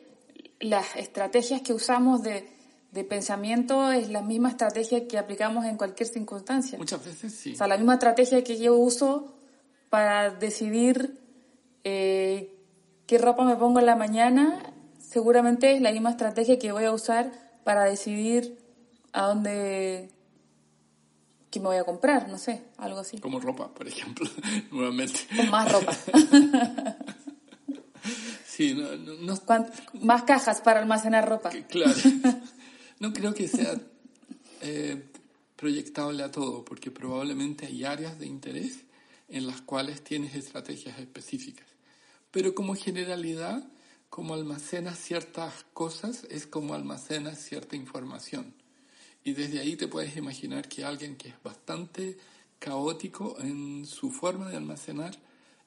las 0.61 0.95
estrategias 0.95 1.63
que 1.63 1.73
usamos 1.73 2.23
de, 2.23 2.49
de 2.93 3.03
pensamiento 3.03 3.91
es 3.91 4.09
la 4.09 4.23
misma 4.23 4.51
estrategia 4.51 5.09
que 5.09 5.19
aplicamos 5.19 5.65
en 5.65 5.77
cualquier 5.77 6.09
circunstancia. 6.09 6.79
Muchas 6.79 7.05
veces 7.05 7.35
sí. 7.35 7.55
O 7.55 7.57
sea, 7.57 7.67
la 7.67 7.77
misma 7.77 7.95
estrategia 7.95 8.45
que 8.45 8.57
yo 8.57 8.77
uso 8.77 9.35
para 9.89 10.31
decidir 10.31 11.19
eh, 11.83 12.55
qué 13.07 13.19
ropa 13.19 13.45
me 13.45 13.57
pongo 13.57 13.81
en 13.81 13.87
la 13.87 13.97
mañana, 13.97 14.73
seguramente 15.01 15.73
es 15.73 15.81
la 15.81 15.91
misma 15.91 16.11
estrategia 16.11 16.57
que 16.57 16.71
voy 16.71 16.85
a 16.85 16.93
usar 16.93 17.33
para 17.65 17.83
decidir 17.85 18.59
a 19.13 19.23
dónde 19.23 20.11
que 21.51 21.61
me 21.61 21.67
voy 21.67 21.77
a 21.77 21.85
comprar, 21.85 22.29
no 22.29 22.39
sé, 22.39 22.63
algo 22.79 23.01
así. 23.01 23.19
Como 23.19 23.41
ropa, 23.41 23.73
por 23.75 23.87
ejemplo, 23.89 24.29
nuevamente. 24.71 25.21
Con 25.37 25.51
más 25.51 25.71
ropa. 25.71 25.93
Sí, 28.47 28.75
no, 28.75 28.95
no, 28.97 29.15
no- 29.15 29.67
más 30.03 30.23
cajas 30.25 30.61
para 30.61 30.81
almacenar 30.81 31.27
ropa. 31.29 31.51
claro. 31.69 31.95
No 32.99 33.13
creo 33.15 33.33
que 33.33 33.49
sea 33.49 33.75
eh, 34.61 35.03
proyectable 35.57 36.23
a 36.23 36.31
todo, 36.31 36.65
porque 36.65 36.91
probablemente 36.91 37.65
hay 37.67 37.85
áreas 37.85 38.19
de 38.19 38.27
interés 38.27 38.81
en 39.29 39.47
las 39.47 39.63
cuales 39.63 40.03
tienes 40.05 40.35
estrategias 40.35 40.99
específicas. 40.99 41.67
Pero 42.31 42.55
como 42.55 42.75
generalidad, 42.75 43.65
como 44.11 44.35
almacenas 44.35 44.99
ciertas 44.99 45.65
cosas, 45.73 46.27
es 46.31 46.47
como 46.47 46.75
almacenas 46.75 47.39
cierta 47.39 47.77
información. 47.77 48.53
Y 49.25 49.33
desde 49.33 49.61
ahí 49.61 49.77
te 49.77 49.89
puedes 49.89 50.17
imaginar 50.17 50.69
que 50.69 50.85
alguien 50.85 51.17
que 51.17 51.29
es 51.29 51.43
bastante 51.43 52.17
caótico 52.59 53.37
en 53.41 53.87
su 53.87 54.11
forma 54.11 54.49
de 54.49 54.57
almacenar 54.57 55.17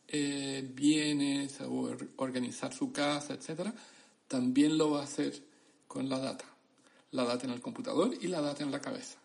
eh, 0.07 0.67
bienes 0.73 1.61
o 1.61 1.71
or- 1.71 2.09
organizar 2.17 2.73
su 2.73 2.91
casa, 2.91 3.33
etcétera, 3.33 3.73
también 4.27 4.77
lo 4.77 4.91
va 4.91 5.01
a 5.01 5.03
hacer 5.05 5.41
con 5.87 6.09
la 6.09 6.19
data. 6.19 6.45
La 7.11 7.23
data 7.25 7.45
en 7.45 7.53
el 7.53 7.61
computador 7.61 8.13
y 8.19 8.27
la 8.27 8.41
data 8.41 8.63
en 8.63 8.71
la 8.71 8.81
cabeza. 8.81 9.17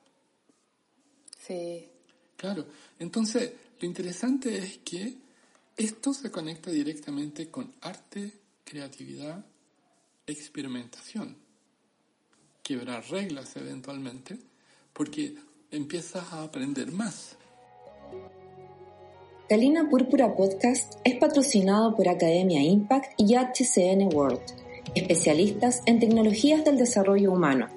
Sí. 1.46 1.88
Claro. 2.36 2.66
Entonces, 2.98 3.52
lo 3.80 3.86
interesante 3.86 4.58
es 4.58 4.78
que 4.78 5.16
esto 5.76 6.12
se 6.12 6.30
conecta 6.30 6.70
directamente 6.70 7.50
con 7.50 7.74
arte, 7.80 8.32
creatividad, 8.64 9.44
experimentación. 10.26 11.36
Quebrar 12.68 13.02
reglas 13.08 13.56
eventualmente, 13.56 14.36
porque 14.92 15.34
empiezas 15.70 16.30
a 16.34 16.42
aprender 16.42 16.92
más. 16.92 17.34
Galina 19.48 19.88
Púrpura 19.88 20.36
Podcast 20.36 20.96
es 21.02 21.14
patrocinado 21.14 21.96
por 21.96 22.10
Academia 22.10 22.62
Impact 22.62 23.14
y 23.16 23.36
HCN 23.36 24.14
World, 24.14 24.42
especialistas 24.94 25.80
en 25.86 25.98
tecnologías 25.98 26.62
del 26.62 26.76
desarrollo 26.76 27.32
humano. 27.32 27.68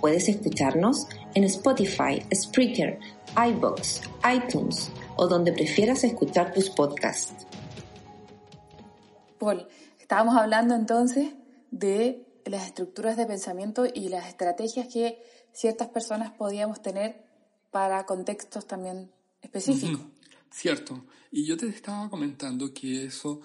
Puedes 0.00 0.28
escucharnos 0.28 1.06
en 1.36 1.44
Spotify, 1.44 2.20
Spreaker, 2.34 2.98
iBox, 3.36 4.00
iTunes 4.34 4.90
o 5.14 5.28
donde 5.28 5.52
prefieras 5.52 6.02
escuchar 6.02 6.52
tus 6.52 6.70
podcasts. 6.70 7.46
Paul, 9.38 9.68
estábamos 10.00 10.34
hablando 10.34 10.74
entonces 10.74 11.28
de 11.70 12.23
las 12.44 12.66
estructuras 12.66 13.16
de 13.16 13.26
pensamiento 13.26 13.86
y 13.92 14.08
las 14.08 14.28
estrategias 14.28 14.88
que 14.92 15.22
ciertas 15.52 15.88
personas 15.88 16.32
podíamos 16.32 16.82
tener 16.82 17.24
para 17.70 18.04
contextos 18.06 18.66
también 18.66 19.10
específicos. 19.42 20.00
Cierto. 20.50 21.04
Y 21.30 21.44
yo 21.44 21.56
te 21.56 21.66
estaba 21.68 22.08
comentando 22.08 22.72
que 22.72 23.06
eso 23.06 23.40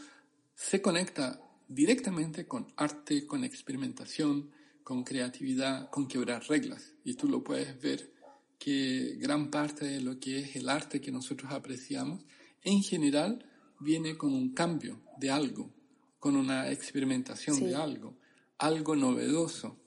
se 0.56 0.82
conecta 0.82 1.42
directamente 1.68 2.48
con 2.48 2.68
arte, 2.76 3.26
con 3.26 3.44
experimentación, 3.44 4.52
con 4.84 5.04
creatividad, 5.04 5.90
con 5.90 6.08
quebrar 6.08 6.44
reglas. 6.48 6.94
Y 7.04 7.16
tú 7.16 7.28
lo 7.28 7.44
puedes 7.44 7.80
ver 7.82 8.12
que 8.60 9.16
gran 9.18 9.50
parte 9.50 9.86
de 9.86 10.02
lo 10.02 10.20
que 10.20 10.40
es 10.40 10.56
el 10.56 10.68
arte 10.70 11.00
que 11.00 11.12
nosotros 11.12 11.52
apreciamos, 11.52 12.26
en 12.64 12.84
general, 12.84 13.46
viene 13.80 14.18
con 14.18 14.34
un 14.34 14.54
cambio 14.54 15.02
de 15.18 15.32
algo, 15.32 15.72
con 16.20 16.36
una 16.36 16.70
experimentación 16.70 17.56
Sí. 17.56 17.66
de 17.66 17.76
algo, 17.76 18.18
algo 18.60 18.96
novedoso. 18.96 19.78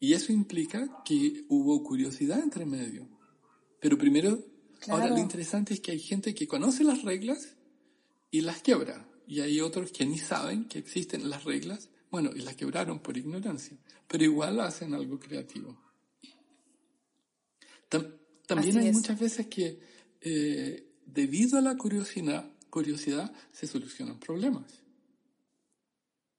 Y 0.00 0.12
eso 0.14 0.32
implica 0.32 1.02
que 1.04 1.44
hubo 1.48 1.82
curiosidad 1.82 2.40
entre 2.42 2.66
medio. 2.66 3.08
Pero 3.80 3.96
primero, 3.96 4.38
ahora 4.88 5.08
lo 5.08 5.18
interesante 5.18 5.72
es 5.74 5.80
que 5.80 5.92
hay 5.92 6.00
gente 6.00 6.34
que 6.34 6.46
conoce 6.48 6.84
las 6.84 7.02
reglas 7.02 7.54
y 8.30 8.40
las 8.42 8.60
quiebra. 8.62 9.08
Y 9.26 9.40
hay 9.40 9.60
otros 9.60 9.92
que 9.92 10.04
ni 10.04 10.18
saben 10.18 10.64
que 10.68 10.78
existen 10.78 11.30
las 11.30 11.44
reglas, 11.44 11.88
bueno, 12.10 12.30
y 12.34 12.40
las 12.40 12.56
quebraron 12.56 12.98
por 13.00 13.16
ignorancia, 13.16 13.78
pero 14.06 14.24
igual 14.24 14.60
hacen 14.60 14.92
algo 14.92 15.18
creativo. 15.18 15.78
Tam- 17.90 18.14
también 18.46 18.76
Así 18.76 18.78
hay 18.84 18.88
es. 18.88 18.96
muchas 18.96 19.18
veces 19.18 19.46
que 19.46 19.80
eh, 20.20 20.92
debido 21.06 21.56
a 21.58 21.62
la 21.62 21.76
curiosidad, 21.76 22.50
curiosidad 22.68 23.32
se 23.52 23.66
solucionan 23.66 24.18
problemas. 24.20 24.82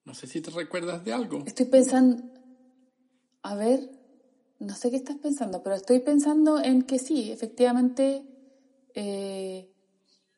No 0.05 0.13
sé 0.13 0.27
si 0.27 0.39
te 0.39 0.51
recuerdas 0.51 1.03
de 1.03 1.13
algo. 1.13 1.43
Estoy 1.45 1.65
pensando, 1.65 2.24
a 3.41 3.55
ver, 3.55 3.89
no 4.59 4.75
sé 4.75 4.91
qué 4.91 4.97
estás 4.97 5.17
pensando, 5.17 5.63
pero 5.63 5.75
estoy 5.75 6.00
pensando 6.00 6.59
en 6.62 6.83
que 6.83 7.00
sí, 7.00 7.31
efectivamente, 7.31 8.24
eh, 8.93 9.71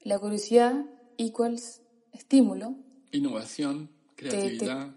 la 0.01 0.17
curiosidad 0.19 0.86
equals 1.17 1.81
estímulo. 2.13 2.75
Innovación, 3.12 3.89
creatividad, 4.15 4.95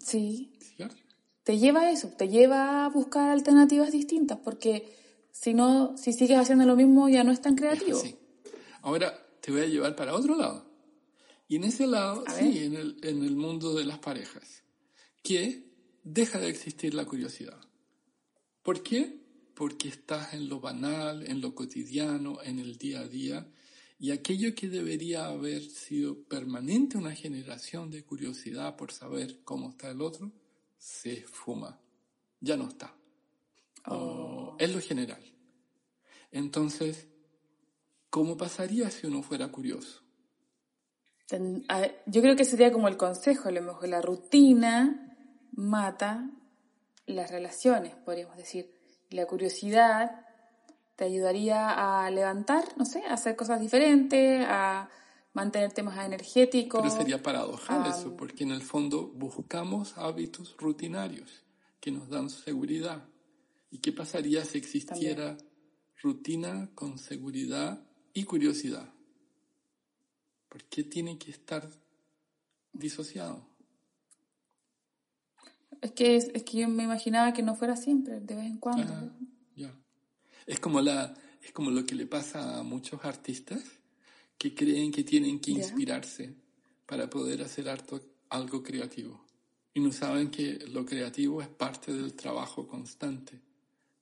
Sí, 0.00 0.52
¿cierto? 0.76 0.96
te 1.42 1.58
lleva 1.58 1.82
a 1.82 1.90
eso, 1.90 2.08
te 2.08 2.28
lleva 2.28 2.84
a 2.84 2.88
buscar 2.88 3.30
alternativas 3.30 3.92
distintas, 3.92 4.38
porque 4.38 4.92
si 5.30 5.54
no, 5.54 5.96
si 5.96 6.12
sigues 6.12 6.38
haciendo 6.38 6.64
lo 6.64 6.76
mismo 6.76 7.08
ya 7.08 7.24
no 7.24 7.32
es 7.32 7.40
tan 7.40 7.54
creativo. 7.54 7.98
Sí. 7.98 8.16
Ahora 8.82 9.14
te 9.40 9.52
voy 9.52 9.62
a 9.62 9.66
llevar 9.66 9.94
para 9.96 10.14
otro 10.14 10.36
lado. 10.36 10.65
Y 11.48 11.56
en 11.56 11.64
ese 11.64 11.86
lado, 11.86 12.24
A 12.26 12.32
sí, 12.32 12.64
en 12.64 12.76
el, 12.76 12.98
en 13.02 13.22
el 13.22 13.36
mundo 13.36 13.74
de 13.74 13.84
las 13.84 13.98
parejas, 13.98 14.64
que 15.22 15.66
deja 16.02 16.38
de 16.38 16.48
existir 16.48 16.94
la 16.94 17.04
curiosidad. 17.04 17.60
¿Por 18.62 18.82
qué? 18.82 19.20
Porque 19.54 19.88
estás 19.88 20.34
en 20.34 20.48
lo 20.48 20.60
banal, 20.60 21.26
en 21.28 21.40
lo 21.40 21.54
cotidiano, 21.54 22.42
en 22.42 22.58
el 22.58 22.78
día 22.78 23.00
a 23.00 23.08
día, 23.08 23.48
y 23.98 24.10
aquello 24.10 24.54
que 24.54 24.68
debería 24.68 25.26
haber 25.26 25.62
sido 25.62 26.22
permanente 26.24 26.98
una 26.98 27.14
generación 27.14 27.90
de 27.90 28.04
curiosidad 28.04 28.76
por 28.76 28.92
saber 28.92 29.40
cómo 29.42 29.70
está 29.70 29.90
el 29.90 30.02
otro, 30.02 30.32
se 30.76 31.22
fuma. 31.22 31.80
Ya 32.40 32.56
no 32.56 32.68
está. 32.68 32.94
Oh. 33.86 34.56
Es 34.58 34.74
lo 34.74 34.80
general. 34.80 35.22
Entonces, 36.30 37.08
¿cómo 38.10 38.36
pasaría 38.36 38.90
si 38.90 39.06
uno 39.06 39.22
fuera 39.22 39.48
curioso? 39.50 40.05
Ten- 41.26 41.64
a- 41.68 41.88
Yo 42.06 42.22
creo 42.22 42.36
que 42.36 42.44
sería 42.44 42.72
como 42.72 42.88
el 42.88 42.96
consejo, 42.96 43.48
a 43.48 43.52
lo 43.52 43.62
mejor 43.62 43.88
la 43.88 44.00
rutina 44.00 45.16
mata 45.52 46.30
las 47.06 47.30
relaciones, 47.30 47.94
podríamos 48.04 48.36
decir. 48.36 48.72
La 49.10 49.26
curiosidad 49.26 50.22
te 50.96 51.04
ayudaría 51.04 52.04
a 52.04 52.10
levantar, 52.10 52.64
no 52.76 52.84
sé, 52.84 53.02
a 53.06 53.14
hacer 53.14 53.36
cosas 53.36 53.60
diferentes, 53.60 54.44
a 54.48 54.88
mantenerte 55.34 55.82
más 55.82 56.04
energético. 56.04 56.78
Pero 56.82 56.90
sería 56.94 57.22
paradojal 57.22 57.82
Ah. 57.84 57.90
eso, 57.90 58.16
porque 58.16 58.44
en 58.44 58.50
el 58.52 58.62
fondo 58.62 59.06
buscamos 59.14 59.96
hábitos 59.98 60.56
rutinarios 60.58 61.44
que 61.80 61.90
nos 61.92 62.08
dan 62.08 62.30
seguridad. 62.30 63.04
¿Y 63.70 63.78
qué 63.78 63.92
pasaría 63.92 64.44
si 64.44 64.58
existiera 64.58 65.36
rutina 66.02 66.70
con 66.74 66.98
seguridad 66.98 67.80
y 68.14 68.24
curiosidad? 68.24 68.88
¿Por 70.56 70.64
qué 70.64 70.84
tiene 70.84 71.18
que 71.18 71.30
estar 71.30 71.68
disociado? 72.72 73.46
Es 75.82 75.92
que, 75.92 76.16
es, 76.16 76.30
es 76.32 76.44
que 76.44 76.56
yo 76.60 76.68
me 76.70 76.84
imaginaba 76.84 77.34
que 77.34 77.42
no 77.42 77.54
fuera 77.54 77.76
siempre, 77.76 78.20
de 78.20 78.34
vez 78.34 78.46
en 78.46 78.56
cuando. 78.56 78.90
Ah, 78.90 79.12
ya. 79.54 79.70
Es 80.46 80.58
como 80.58 80.80
la, 80.80 81.12
es 81.42 81.52
como 81.52 81.70
lo 81.70 81.84
que 81.84 81.94
le 81.94 82.06
pasa 82.06 82.58
a 82.58 82.62
muchos 82.62 83.04
artistas 83.04 83.62
que 84.38 84.54
creen 84.54 84.92
que 84.92 85.04
tienen 85.04 85.40
que 85.40 85.52
Ya. 85.52 85.58
inspirarse 85.58 86.34
para 86.86 87.10
poder 87.10 87.42
hacer 87.42 87.66
harto- 87.68 88.00
algo 88.30 88.62
creativo. 88.62 89.26
Y 89.74 89.80
no 89.80 89.92
saben 89.92 90.30
que 90.30 90.54
lo 90.68 90.86
creativo 90.86 91.42
es 91.42 91.48
parte 91.48 91.92
del 91.92 92.14
trabajo 92.14 92.66
constante, 92.66 93.38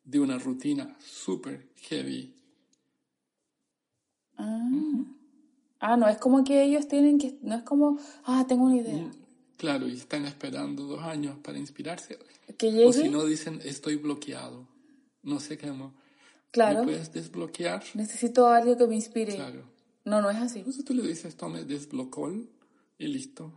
de 0.04 0.20
una 0.20 0.38
rutina 0.38 0.96
súper 1.00 1.68
heavy. 1.88 2.32
Ah. 4.36 4.68
Ah, 5.80 5.96
no 5.96 6.08
es 6.08 6.18
como 6.18 6.44
que 6.44 6.62
ellos 6.62 6.88
tienen 6.88 7.18
que, 7.18 7.38
no 7.42 7.56
es 7.56 7.62
como, 7.62 7.98
ah, 8.24 8.44
tengo 8.48 8.64
una 8.64 8.76
idea. 8.76 9.10
Claro, 9.56 9.88
y 9.88 9.94
están 9.94 10.24
esperando 10.26 10.84
dos 10.84 11.02
años 11.02 11.38
para 11.42 11.58
inspirarse. 11.58 12.18
Que 12.58 12.70
llegue, 12.72 12.86
O 12.86 12.92
si 12.92 13.08
no, 13.08 13.24
dicen, 13.24 13.60
estoy 13.64 13.96
bloqueado. 13.96 14.66
No 15.22 15.40
sé 15.40 15.58
cómo. 15.58 15.94
claro, 16.50 16.80
¿Me 16.80 16.84
puedes 16.86 17.12
desbloquear? 17.12 17.82
necesito 17.94 18.46
algo 18.48 18.76
que 18.76 18.86
me 18.86 18.94
inspire. 18.94 19.34
Claro. 19.34 19.62
No, 20.04 20.20
no 20.20 20.30
es 20.30 20.36
así. 20.36 20.58
Entonces 20.58 20.84
tú 20.84 20.94
le 20.94 21.02
dices, 21.06 21.36
tome 21.36 21.64
desblocó 21.64 22.30
y 22.98 23.06
listo. 23.06 23.52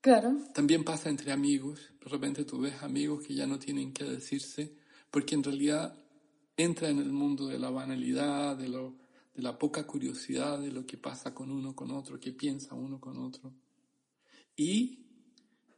Claro, 0.00 0.36
También 0.54 0.82
pasa 0.82 1.10
entre 1.10 1.30
amigos. 1.30 1.92
De 2.02 2.10
repente 2.10 2.44
tú 2.44 2.60
ves 2.60 2.82
amigos 2.82 3.22
que 3.26 3.34
ya 3.34 3.46
no 3.46 3.58
tienen 3.58 3.92
que 3.92 4.04
decirse, 4.04 4.72
porque 5.10 5.34
en 5.34 5.44
realidad 5.44 5.94
entra 6.56 6.88
en 6.88 6.98
el 6.98 7.12
mundo 7.12 7.46
de 7.46 7.58
la 7.58 7.70
banalidad, 7.70 8.56
de, 8.56 8.68
lo, 8.68 8.94
la 9.40 9.58
poca 9.58 9.86
curiosidad 9.86 10.58
de 10.60 10.70
lo 10.70 10.86
que 10.86 10.96
pasa 10.96 11.34
con 11.34 11.50
uno, 11.50 11.74
con 11.74 11.90
otro, 11.90 12.20
qué 12.20 12.32
piensa 12.32 12.74
uno 12.74 13.00
con 13.00 13.18
otro. 13.18 13.52
Y, 14.56 15.06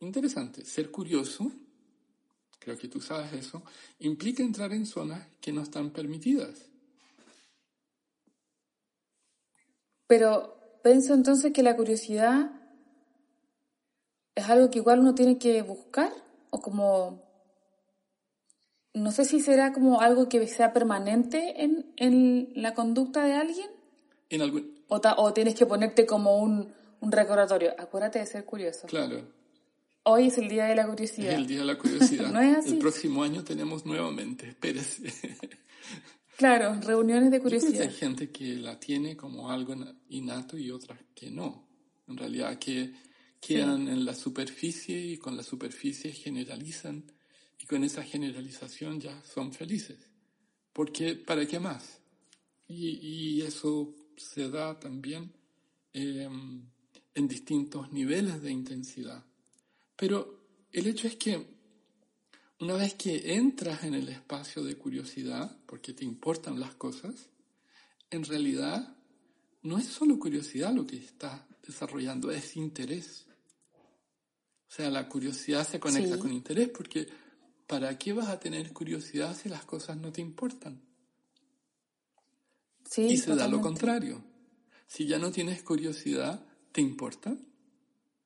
interesante, 0.01 0.65
ser 0.65 0.91
curioso, 0.91 1.51
creo 2.59 2.77
que 2.77 2.89
tú 2.89 3.01
sabes 3.01 3.33
eso, 3.33 3.63
implica 4.01 4.43
entrar 4.43 4.73
en 4.73 4.87
zonas 4.87 5.27
que 5.41 5.53
no 5.53 5.63
están 5.63 5.91
permitidas. 5.91 6.73
pero 10.13 10.79
pienso 10.83 11.15
entonces 11.15 11.55
que 11.55 11.63
la 11.63 11.75
curiosidad 11.75 12.51
es 14.35 14.51
algo 14.51 14.69
que 14.69 14.81
igual 14.81 15.01
uno 15.01 15.15
tiene 15.15 15.39
que 15.39 15.63
buscar 15.63 16.13
o 16.51 16.61
como, 16.61 17.32
no 18.95 19.11
sé 19.13 19.25
si 19.25 19.41
será 19.41 19.73
como 19.73 20.01
algo 20.01 20.29
que 20.29 20.47
sea 20.47 20.73
permanente 20.73 21.63
en, 21.65 21.87
en 21.97 22.51
la 22.55 22.75
conducta 22.75 23.25
de 23.25 23.33
alguien 23.33 23.69
En 24.31 24.43
algún, 24.43 24.75
o, 24.89 25.01
ta- 25.01 25.15
o 25.19 25.33
tienes 25.33 25.55
que 25.55 25.65
ponerte 25.67 26.05
como 26.07 26.37
un, 26.39 26.69
un 27.01 27.13
recordatorio. 27.13 27.73
Acuérdate 27.79 28.19
de 28.19 28.27
ser 28.27 28.45
curioso. 28.45 28.87
claro, 28.87 29.23
Hoy 30.05 30.27
es 30.27 30.39
el 30.39 30.49
día 30.49 30.65
de 30.65 30.75
la 30.75 30.83
Es 30.83 30.89
curiosidad. 30.89 31.33
el 31.35 31.47
día 31.47 31.61
de 31.61 31.65
la 31.65 31.79
curiosidad. 31.79 32.31
No 32.33 32.41
es 32.41 32.57
así. 32.57 32.71
El 32.73 32.79
próximo 32.79 33.23
año 33.23 33.45
tenemos 33.45 33.87
nuevamente, 33.87 34.49
espérese. 34.49 35.13
Claro, 36.37 36.75
reuniones 36.81 37.31
de 37.31 37.39
Yo 37.39 37.45
creo 37.45 37.61
que 37.61 37.67
curiosidad. 37.67 37.89
hay 37.89 37.95
gente 37.95 38.31
que 38.31 38.57
la 38.57 38.81
tiene 38.81 39.17
como 39.17 39.51
algo 39.51 39.77
na- 39.77 39.95
innato 40.09 40.57
y 40.59 40.71
otras 40.71 40.99
que 41.15 41.31
no. 41.31 41.69
En 42.09 42.17
realidad 42.17 42.59
que 42.59 42.93
quedan 43.41 43.87
en 43.89 44.05
la 44.05 44.15
superficie 44.15 44.99
y 44.99 45.19
con 45.19 45.37
la 45.37 45.43
superficie 45.43 46.11
generalizan 46.11 47.05
y 47.63 47.67
con 47.67 47.85
esa 47.85 48.03
generalización 48.03 49.01
ya 49.01 49.23
son 49.25 49.53
felices. 49.53 49.99
Porque, 50.73 51.15
¿para 51.15 51.47
qué 51.47 51.61
más? 51.61 52.01
Y, 52.67 52.89
y 52.99 53.43
eso 53.43 53.95
se 54.17 54.49
da 54.51 54.79
también 54.81 55.33
eh, 55.93 56.29
en 57.15 57.29
distintos 57.29 57.93
niveles 57.93 58.43
de 58.43 58.51
intensidad. 58.51 59.25
Pero 59.97 60.67
el 60.73 60.87
hecho 60.87 61.07
es 61.07 61.17
que 61.17 61.47
una 62.61 62.75
vez 62.75 62.95
que 62.95 63.35
entras 63.35 63.85
en 63.85 63.95
el 63.95 64.09
espacio 64.09 64.63
de 64.65 64.77
curiosidad, 64.77 65.57
porque 65.67 65.93
te 65.93 66.05
importan 66.05 66.59
las 66.59 66.75
cosas, 66.75 67.29
en 68.11 68.25
realidad 68.25 68.97
no 69.63 69.79
es 69.79 69.87
solo 69.87 70.19
curiosidad 70.19 70.73
lo 70.73 70.87
que 70.87 70.97
estás 70.97 71.43
desarrollando, 71.67 72.31
es 72.31 72.57
interés. 72.57 73.27
O 74.69 74.75
sea, 74.75 74.91
la 74.91 75.09
curiosidad 75.09 75.69
se 75.69 75.79
conecta 75.79 76.15
Sí. 76.15 76.21
con 76.21 76.33
interés 76.33 76.69
porque 76.71 77.07
¿para 77.67 77.99
qué 77.99 78.13
vas 78.13 78.29
a 78.29 78.41
tener 78.41 78.73
curiosidad 78.73 79.37
si 79.37 79.49
las 79.49 79.65
cosas 79.65 79.97
no 79.97 80.13
te 80.13 80.21
importan? 80.21 80.81
Sí, 82.85 83.03
y 83.03 83.17
se 83.17 83.35
da 83.35 83.49
lo 83.49 83.61
contrario. 83.61 84.23
Si 84.87 85.07
ya 85.07 85.19
no 85.19 85.31
tienes 85.31 85.63
curiosidad, 85.63 86.45
¿te 86.73 86.81
importa? 86.81 87.35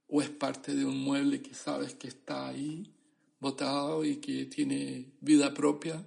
¿O 0.08 0.22
es 0.22 0.30
parte 0.30 0.74
de 0.74 0.84
un 0.84 1.02
mueble 1.02 1.42
que 1.42 1.54
sabes 1.54 1.94
que 1.94 2.08
está 2.08 2.48
ahí, 2.48 2.92
botado 3.38 4.04
y 4.04 4.16
que 4.16 4.46
tiene 4.46 5.12
vida 5.20 5.54
propia, 5.54 6.04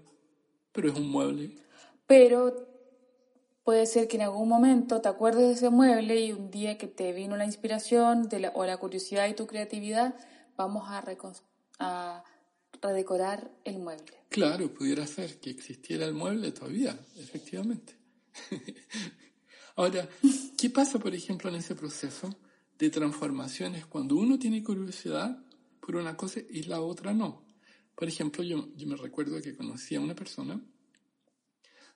pero 0.72 0.90
es 0.90 0.98
un 0.98 1.10
mueble? 1.10 1.56
Pero 2.08 2.68
puede 3.64 3.86
ser 3.86 4.08
que 4.08 4.18
en 4.18 4.24
algún 4.24 4.50
momento 4.50 5.00
te 5.00 5.10
acuerdes 5.10 5.48
de 5.48 5.54
ese 5.54 5.70
mueble 5.70 6.20
y 6.20 6.32
un 6.32 6.50
día 6.50 6.78
que 6.78 6.88
te 6.88 7.14
vino 7.14 7.38
la 7.38 7.46
inspiración 7.46 8.28
de 8.28 8.40
la- 8.40 8.52
o 8.56 8.66
la 8.66 8.78
curiosidad 8.78 9.28
y 9.28 9.36
tu 9.36 9.48
creatividad, 9.48 10.16
vamos 10.58 10.90
a, 10.90 11.04
a 11.80 12.24
redecorar 12.82 13.52
el 13.66 13.80
mueble. 13.80 14.24
Claro, 14.30 14.74
pudiera 14.74 15.06
ser 15.08 15.40
que 15.40 15.50
existiera 15.50 16.06
el 16.06 16.14
mueble 16.14 16.52
todavía, 16.52 17.00
efectivamente. 17.18 17.96
Ahora, 19.76 20.08
¿qué 20.58 20.70
pasa, 20.70 21.00
por 21.00 21.14
ejemplo, 21.14 21.50
en 21.50 21.56
ese 21.56 21.76
proceso 21.76 22.30
de 22.78 22.90
transformaciones 22.90 23.86
cuando 23.86 24.16
uno 24.16 24.38
tiene 24.38 24.64
curiosidad 24.64 25.44
por 25.80 25.96
una 25.96 26.16
cosa 26.16 26.42
y 26.50 26.64
la 26.64 26.82
otra 26.82 27.14
no? 27.14 27.46
Por 27.96 28.08
ejemplo, 28.08 28.44
yo, 28.44 28.70
yo 28.76 28.88
me 28.88 28.96
recuerdo 28.96 29.42
que 29.42 29.56
conocí 29.56 29.96
a 29.96 30.02
una 30.02 30.16
persona 30.16 30.62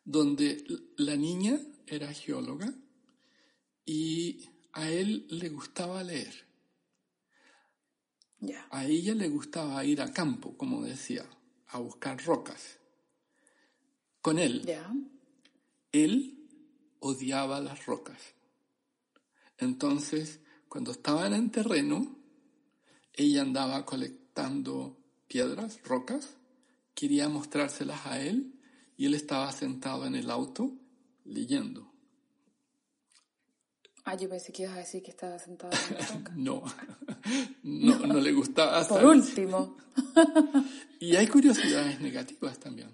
donde 0.04 0.64
la 0.98 1.16
niña 1.16 1.60
era 1.88 2.14
geóloga 2.14 2.74
y 3.86 4.50
a 4.74 4.90
él 4.90 5.28
le 5.30 5.50
gustaba 5.50 6.04
leer. 6.04 6.34
A 8.72 8.86
ella 8.86 9.14
le 9.14 9.30
gustaba 9.30 9.84
ir 9.86 10.02
a 10.02 10.12
campo, 10.12 10.58
como 10.58 10.84
decía, 10.84 11.26
a 11.68 11.80
buscar 11.80 12.24
rocas. 12.24 12.80
Con 14.22 14.40
él, 14.40 14.66
él 15.92 16.48
odiaba 17.00 17.60
las 17.60 17.86
rocas. 17.86 18.20
Entonces, 19.58 20.40
cuando 20.68 20.92
estaban 20.92 21.34
en 21.34 21.52
terreno, 21.52 22.16
ella 23.14 23.42
andaba 23.42 23.86
colectando 23.86 24.98
piedras, 25.28 25.80
rocas, 25.84 26.38
quería 26.96 27.30
mostrárselas 27.30 28.06
a 28.06 28.22
él 28.22 28.60
y 28.98 29.06
él 29.06 29.14
estaba 29.14 29.52
sentado 29.52 30.06
en 30.06 30.16
el 30.16 30.30
auto 30.30 30.74
leyendo. 31.26 31.93
Ah, 34.06 34.16
yo 34.16 34.28
pensé 34.28 34.52
que 34.52 34.64
ibas 34.64 34.76
a 34.76 34.80
decir 34.80 35.02
que 35.02 35.12
estaba 35.12 35.40
sentado 35.40 35.72
en 35.90 35.96
la 35.98 36.06
roca. 36.08 36.32
No, 36.36 36.64
no, 37.64 38.00
no 38.08 38.20
le 38.20 38.32
gustaba. 38.34 38.86
Por 38.88 39.06
último. 39.06 39.78
Y 41.00 41.16
hay 41.18 41.28
curiosidades 41.28 42.00
negativas 42.00 42.58
también. 42.60 42.90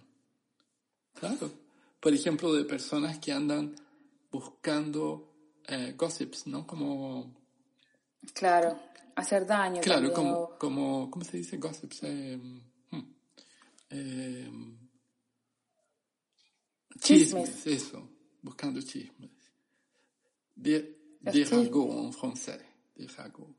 Claro. 1.14 1.52
Por 2.00 2.12
ejemplo, 2.14 2.54
de 2.54 2.66
personas 2.66 3.20
que 3.20 3.32
andan 3.32 3.76
buscando 4.32 5.32
eh, 5.68 5.94
gossips, 5.98 6.48
¿no? 6.48 6.66
Como, 6.66 7.36
Claro, 8.34 8.80
hacer 9.16 9.46
daño. 9.46 9.82
claro, 9.82 10.12
como, 10.12 10.32
o- 10.40 10.58
como, 10.58 11.12
¿cómo 11.12 11.24
se 11.24 11.38
dice 11.38 11.58
gossips? 11.58 12.00
Eh, 12.04 12.38
hmm, 12.92 13.00
eh, 13.92 14.50
Chismes. 17.00 17.66
eso, 17.68 18.10
buscando 18.42 18.82
chismes. 18.82 19.32
De, 20.56 20.99
Ragots 21.22 21.52
en 21.52 22.14
francés, 22.14 22.62
de 22.96 23.08
ragots. 23.08 23.56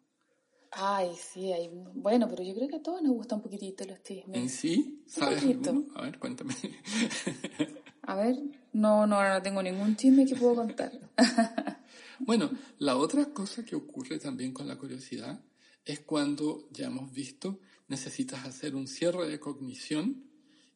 Ay, 0.72 1.10
sí, 1.16 1.52
hay... 1.52 1.68
bueno, 1.94 2.28
pero 2.28 2.44
yo 2.44 2.54
creo 2.54 2.68
que 2.68 2.76
a 2.76 2.82
todos 2.82 3.02
nos 3.02 3.12
gusta 3.12 3.34
un 3.34 3.42
poquitito 3.42 3.84
los 3.84 3.98
¿En 3.98 4.04
chismes. 4.04 4.52
sí? 4.52 5.02
¿Sabes 5.06 5.42
alguno? 5.42 5.86
A 5.96 6.02
ver, 6.02 6.18
cuéntame. 6.18 6.54
A 8.02 8.14
ver, 8.14 8.36
no, 8.72 9.06
no, 9.06 9.28
no 9.28 9.42
tengo 9.42 9.62
ningún 9.62 9.96
chisme 9.96 10.24
que 10.26 10.36
puedo 10.36 10.54
contar. 10.56 10.92
Bueno, 12.22 12.50
la 12.78 12.98
otra 12.98 13.32
cosa 13.32 13.64
que 13.64 13.74
ocurre 13.74 14.18
también 14.18 14.52
con 14.52 14.68
la 14.68 14.76
curiosidad 14.76 15.42
es 15.86 16.00
cuando, 16.00 16.68
ya 16.70 16.88
hemos 16.88 17.10
visto, 17.12 17.60
necesitas 17.88 18.44
hacer 18.44 18.74
un 18.76 18.86
cierre 18.86 19.26
de 19.26 19.40
cognición 19.40 20.24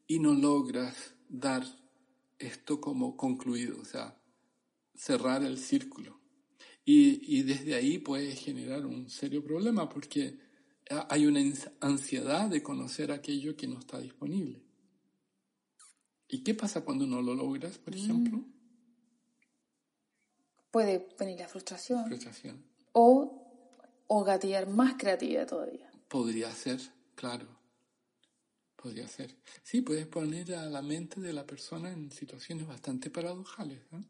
y 0.07 0.21
no 0.21 0.33
logras 0.33 1.15
dar 1.29 1.63
esto 2.39 2.81
como 2.81 3.19
concluido, 3.19 3.79
o 3.79 3.85
sea, 3.85 4.17
cerrar 4.95 5.43
el 5.43 5.59
círculo. 5.59 6.19
Y, 6.85 7.39
y 7.39 7.43
desde 7.43 7.75
ahí 7.75 7.99
puede 7.99 8.35
generar 8.37 8.85
un 8.85 9.09
serio 9.09 9.43
problema 9.43 9.89
porque 9.89 10.39
ha- 10.91 11.07
hay 11.11 11.27
una 11.27 11.41
ans- 11.41 11.71
ansiedad 11.81 12.49
de 12.49 12.63
conocer 12.63 13.11
aquello 13.11 13.57
que 13.57 13.67
no 13.67 13.79
está 13.79 13.99
disponible. 13.99 14.63
¿Y 16.29 16.43
qué 16.43 16.55
pasa 16.55 16.85
cuando 16.85 17.07
no 17.07 17.23
lo 17.23 17.35
logras, 17.35 17.79
por 17.79 17.95
ejemplo? 17.95 18.45
Puede 20.71 21.07
venir 21.19 21.39
la 21.39 21.49
frustración 21.49 22.05
Frustración. 22.07 22.65
o, 22.93 24.03
o 24.09 24.25
gatillar 24.25 24.69
más 24.69 24.95
creatividad 24.99 25.47
todavía. 25.47 25.91
Podría 26.09 26.51
ser, 26.53 26.81
claro. 27.15 27.47
Podría 28.77 29.07
ser. 29.09 29.35
Sí, 29.63 29.81
puedes 29.83 30.07
poner 30.07 30.55
a 30.55 30.67
la 30.67 30.83
mente 30.83 31.21
de 31.21 31.33
la 31.33 31.47
persona 31.47 31.91
en 31.91 32.11
situaciones 32.11 32.67
bastante 32.67 33.09
paradojales. 33.11 33.81
¿no? 33.93 34.05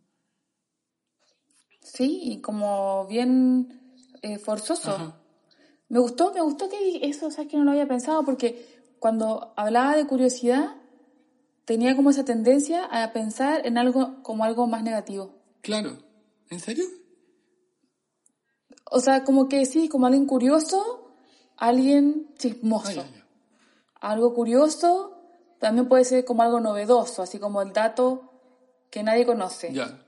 Sí, 1.85 2.21
y 2.25 2.41
como 2.41 3.07
bien 3.07 3.81
eh, 4.23 4.39
forzoso. 4.39 4.91
Ajá. 4.91 5.21
Me 5.89 6.01
gustó, 6.01 6.33
me 6.33 6.41
gustó 6.41 6.69
que 6.69 7.01
eso, 7.03 7.31
sabes 7.31 7.51
que 7.51 7.57
no 7.57 7.65
lo 7.65 7.71
había 7.71 7.87
pensado, 7.87 8.25
porque 8.25 8.83
cuando 8.99 9.53
hablaba 9.57 9.95
de 9.95 10.07
curiosidad, 10.07 10.77
tenía 11.67 11.95
como 11.95 12.11
esa 12.11 12.25
tendencia 12.25 12.85
a 12.87 13.13
pensar 13.13 13.67
en 13.67 13.79
algo 13.79 14.23
como 14.23 14.45
algo 14.45 14.67
más 14.67 14.83
negativo. 14.83 15.35
Claro. 15.61 15.99
¿En 16.51 16.59
serio? 16.59 16.85
O 18.91 19.01
sea, 19.01 19.25
como 19.25 19.49
que 19.49 19.67
sí, 19.67 19.89
como 19.89 20.07
alguien 20.07 20.27
curioso, 20.27 21.15
alguien 21.57 22.35
chismoso. 22.39 23.05
Algo 24.01 24.35
curioso 24.35 25.23
también 25.59 25.89
puede 25.89 26.05
ser 26.05 26.25
como 26.25 26.43
algo 26.43 26.61
novedoso, 26.61 27.23
así 27.23 27.39
como 27.39 27.63
el 27.63 27.73
dato 27.73 28.33
que 28.91 29.03
nadie 29.03 29.27
conoce. 29.27 29.73
Ya. 29.73 30.04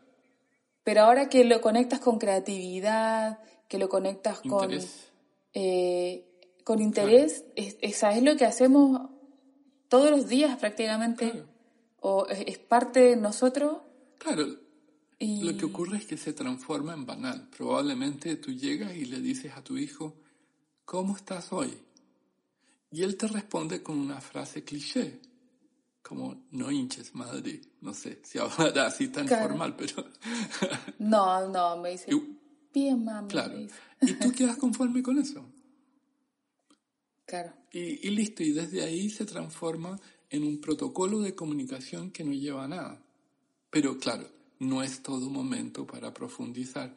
Pero 0.86 1.00
ahora 1.02 1.28
que 1.28 1.44
lo 1.44 1.60
conectas 1.60 1.98
con 1.98 2.16
creatividad, 2.20 3.40
que 3.66 3.76
lo 3.76 3.88
conectas 3.88 4.38
con, 4.40 4.70
Interés. 4.70 5.08
eh, 5.52 6.24
con 6.62 6.80
interés, 6.80 7.44
es, 7.56 7.76
esa 7.80 8.12
es 8.16 8.22
lo 8.22 8.36
que 8.36 8.44
hacemos 8.44 9.10
todos 9.88 10.12
los 10.12 10.28
días 10.28 10.56
prácticamente, 10.58 11.32
Claro. 11.32 11.48
o 11.98 12.26
es, 12.28 12.44
es 12.46 12.58
parte 12.58 13.00
de 13.00 13.16
nosotros. 13.16 13.78
Claro. 14.18 14.46
Y 15.18 15.42
Lo 15.42 15.58
que 15.58 15.64
ocurre 15.64 15.96
es 15.98 16.04
que 16.06 16.16
se 16.16 16.32
transforma 16.32 16.94
en 16.94 17.04
banal. 17.04 17.48
Probablemente 17.56 18.36
tú 18.36 18.52
llegas 18.52 18.94
y 18.94 19.06
le 19.06 19.18
dices 19.20 19.52
a 19.56 19.64
tu 19.64 19.76
hijo, 19.76 20.14
¿cómo 20.84 21.16
estás 21.16 21.52
hoy? 21.52 21.76
Y 22.92 23.02
él 23.02 23.16
te 23.16 23.26
responde 23.26 23.82
con 23.82 23.98
una 23.98 24.20
frase 24.20 24.62
cliché, 24.62 25.18
como 26.06 26.46
no 26.52 26.70
hinches 26.70 27.14
madre. 27.14 27.60
No 27.80 27.92
sé 27.94 28.20
si 28.22 28.38
hablará 28.38 28.86
así 28.86 29.08
tan 29.08 29.26
Claro. 29.26 29.48
formal, 29.48 29.74
pero 29.76 30.04
no, 30.98 31.48
no, 31.48 31.76
me 31.78 31.90
dice, 31.90 32.14
Y- 32.14 32.38
bien 32.72 33.04
mami, 33.04 33.28
claro. 33.28 33.56
dice. 33.58 33.74
Y 34.02 34.12
tú 34.14 34.30
quedas 34.32 34.56
conforme 34.56 35.02
con 35.02 35.18
eso. 35.18 35.44
Claro, 37.26 37.52
Y, 37.72 38.06
y 38.06 38.10
listo, 38.10 38.44
y 38.44 38.52
desde 38.52 38.84
ahí 38.84 39.10
se 39.10 39.24
transforma 39.24 39.98
en 40.30 40.44
un 40.44 40.60
protocolo 40.60 41.18
de 41.20 41.34
comunicación 41.34 42.12
que 42.12 42.22
no 42.22 42.32
lleva 42.32 42.64
a 42.64 42.68
nada. 42.68 43.02
Pero 43.70 43.98
claro, 43.98 44.28
no 44.60 44.82
es 44.84 45.02
todo 45.02 45.28
momento 45.28 45.86
para 45.86 46.14
profundizar. 46.14 46.94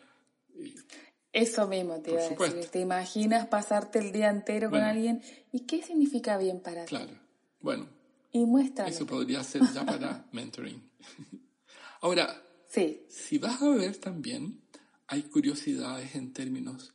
eso 1.34 1.67
mismo 1.67 2.00
te 2.02 2.12
iba 2.12 2.22
a 2.22 2.30
decir. 2.30 2.69
¿Te 2.69 2.80
imaginas 2.80 3.48
pasarte 3.48 3.98
el 4.00 4.12
día 4.12 4.30
entero 4.30 4.69
con 4.69 4.80
Bueno. 4.82 4.86
alguien? 4.88 5.22
¿Y 5.52 5.62
qué 5.62 5.82
significa 5.82 6.38
bien 6.38 6.60
para 6.60 6.86
ti? 6.86 6.89
Claro, 6.89 7.13
bueno, 7.60 7.88
Y 8.32 8.46
muéstrame. 8.46 8.92
eso 8.92 9.06
podría 9.06 9.44
ser 9.44 9.62
ya 9.74 9.86
para 9.86 10.28
mentoring. 10.34 10.82
Ahora, 12.02 12.46
Sí, 12.68 13.04
si 13.10 13.39
vas 13.39 13.62
a 13.63 13.70
ver 13.70 13.98
también, 13.98 14.62
hay 15.08 15.24
curiosidades 15.24 16.13
en 16.13 16.34
términos 16.34 16.94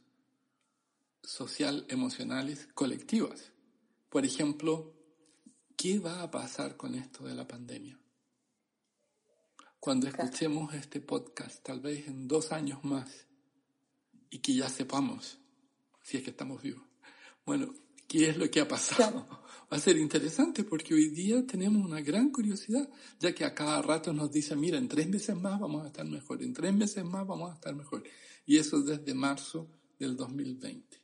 social, 1.23 1.85
emocionales, 1.89 2.69
colectivas. 2.75 3.51
Por 4.09 4.25
ejemplo, 4.25 4.95
¿qué 5.77 5.99
va 5.99 6.23
a 6.23 6.31
pasar 6.31 6.77
con 6.77 6.95
esto 6.95 7.25
de 7.25 7.35
la 7.35 7.49
pandemia? 7.49 7.99
Cuando 9.81 10.09
Claro. 10.09 10.25
escuchemos 10.25 10.75
este 10.75 11.01
podcast, 11.01 11.63
tal 11.65 11.81
vez 11.81 12.07
en 12.07 12.29
dos 12.29 12.53
años 12.53 12.85
más, 12.85 13.27
y 14.31 14.39
que 14.39 14.55
ya 14.55 14.69
sepamos, 14.69 15.39
si 16.03 16.17
es 16.19 16.23
que 16.23 16.31
estamos 16.31 16.63
vivos, 16.63 16.85
bueno, 17.45 17.75
¿qué 18.19 18.29
es 18.29 18.37
lo 18.37 18.49
que 18.49 18.61
ha 18.61 18.69
pasado? 18.69 19.27
Va 19.73 19.77
a 19.77 19.81
ser 19.81 19.97
interesante 19.97 20.63
porque 20.63 20.95
hoy 20.95 21.09
día 21.09 21.45
tenemos 21.47 21.85
una 21.85 22.01
gran 22.01 22.31
curiosidad, 22.31 22.89
ya 23.19 23.35
que 23.35 23.45
a 23.45 23.55
cada 23.55 23.83
rato 23.83 24.13
nos 24.13 24.31
dicen, 24.31 24.61
mira, 24.61 24.79
en 24.79 24.87
tres 24.87 25.09
meses 25.09 25.35
más 25.35 25.59
vamos 25.59 25.83
a 25.83 25.89
estar 25.89 26.07
mejor, 26.07 26.43
en 26.43 26.53
tres 26.53 26.73
meses 26.73 27.05
más 27.05 27.27
vamos 27.27 27.51
a 27.51 27.55
estar 27.55 27.75
mejor. 27.75 28.05
Y 28.47 28.59
eso 28.59 28.83
desde 28.83 29.15
marzo 29.15 29.69
del 29.99 30.17
2020. 30.17 30.97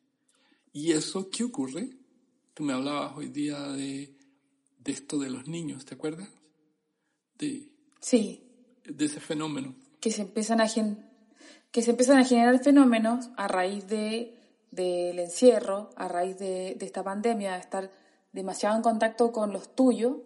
¿Y 0.72 0.92
eso 0.92 1.28
qué 1.30 1.42
ocurre? 1.42 1.96
Tú 2.54 2.62
me 2.62 2.72
hablabas 2.74 3.16
hoy 3.16 3.28
día 3.28 3.58
de, 3.72 4.14
de 4.78 4.92
esto 4.92 5.18
de 5.18 5.30
los 5.30 5.48
niños, 5.48 5.84
¿te 5.84 5.94
acuerdas? 5.94 6.28
De, 7.38 7.72
sí, 8.00 8.44
de 8.84 9.04
ese 9.06 9.18
fenómeno. 9.20 9.74
que 10.00 10.12
se 10.12 10.22
empiezan 10.22 10.60
a 10.60 10.68
gen- 10.68 11.06
que 11.72 11.82
se 11.82 11.90
empiezan 11.92 12.18
a 12.18 12.24
generar 12.24 12.62
fenómenos 12.62 13.30
a 13.36 13.48
raíz 13.48 13.86
de 13.88 14.36
del 14.70 15.18
encierro, 15.18 15.90
a 15.96 16.08
raíz 16.08 16.38
de, 16.38 16.76
esta 16.80 17.02
pandemia, 17.02 17.52
de 17.52 17.58
estar 17.60 17.90
demasiado 18.32 18.76
en 18.76 18.82
contacto 18.82 19.32
con 19.32 19.52
los 19.52 19.74
tuyos. 19.74 20.16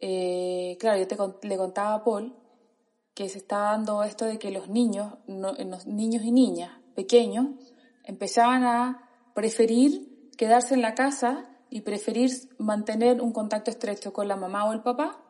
Eh, 0.00 0.76
claro, 0.80 0.98
yo 0.98 1.06
te 1.06 1.48
le 1.48 1.56
contaba 1.56 1.94
a 1.94 2.04
Paul 2.04 2.34
que 3.14 3.28
se 3.28 3.38
está 3.38 3.58
dando 3.58 4.02
esto 4.02 4.26
de 4.26 4.38
que 4.38 4.50
los 4.50 4.68
niños, 4.68 5.14
no- 5.26 5.52
los 5.52 5.86
niños 5.86 6.22
y 6.24 6.32
niñas 6.32 6.70
pequeños, 6.94 7.46
empezaban 8.04 8.64
a 8.64 9.08
preferir 9.34 10.30
quedarse 10.36 10.74
en 10.74 10.82
la 10.82 10.94
casa 10.94 11.48
y 11.70 11.80
preferir 11.80 12.30
mantener 12.58 13.20
un 13.20 13.32
contacto 13.32 13.70
estrecho 13.70 14.12
con 14.12 14.28
la 14.28 14.36
mamá 14.36 14.68
o 14.68 14.72
el 14.72 14.82
papá 14.82 15.22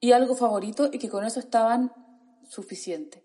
y 0.00 0.12
algo 0.12 0.34
favorito 0.34 0.88
y 0.92 0.98
que 0.98 1.08
con 1.08 1.24
eso 1.24 1.38
estaban 1.38 1.92
suficientes. 2.48 3.22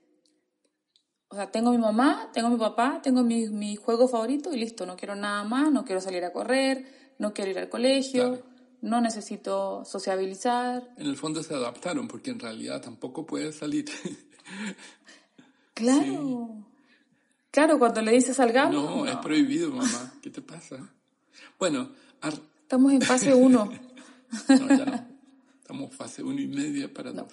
O 1.30 1.36
sea, 1.36 1.52
tengo 1.52 1.72
mi 1.72 1.78
mamá, 1.78 2.30
tengo 2.34 2.50
mi 2.50 2.58
papá, 2.58 3.02
tengo 3.04 3.22
mi, 3.24 3.48
mi 3.50 3.76
juego 3.76 4.08
favorito 4.08 4.54
y 4.54 4.58
listo, 4.58 4.86
no 4.86 4.96
quiero 4.96 5.16
nada 5.16 5.44
más, 5.44 5.72
no 5.72 5.84
quiero 5.84 6.00
salir 6.02 6.24
a 6.24 6.32
correr, 6.32 7.14
no 7.20 7.34
quiero 7.34 7.52
ir 7.52 7.60
al 7.60 7.70
colegio, 7.70 8.42
no 8.82 9.02
necesito 9.02 9.84
sociabilizar. 9.84 10.88
En 10.98 11.08
el 11.08 11.18
fondo 11.18 11.44
se 11.44 11.54
adaptaron 11.54 12.08
porque 12.08 12.32
en 12.32 12.40
realidad 12.40 12.82
tampoco 12.82 13.26
puedes 13.26 13.56
salir. 13.58 13.86
Claro. 15.74 16.66
Claro, 17.52 17.80
cuando 17.80 18.02
le 18.02 18.12
dices 18.12 18.36
salgamos, 18.38 18.74
no, 18.74 19.06
es 19.06 19.16
prohibido, 19.18 19.72
mamá. 19.72 20.14
¿Qué 20.22 20.30
te 20.30 20.42
pasa? 20.42 20.78
Bueno, 21.60 21.90
ar- 22.22 22.40
estamos 22.62 22.92
en 22.94 23.02
fase 23.02 23.34
1. 23.34 23.66
no, 24.50 24.68
ya 24.70 24.86
no. 24.86 25.08
Estamos 25.62 25.94
fase 25.94 26.24
uno 26.24 26.40
y 26.40 26.48
media 26.48 26.92
para 26.94 27.12
dos. 27.12 27.28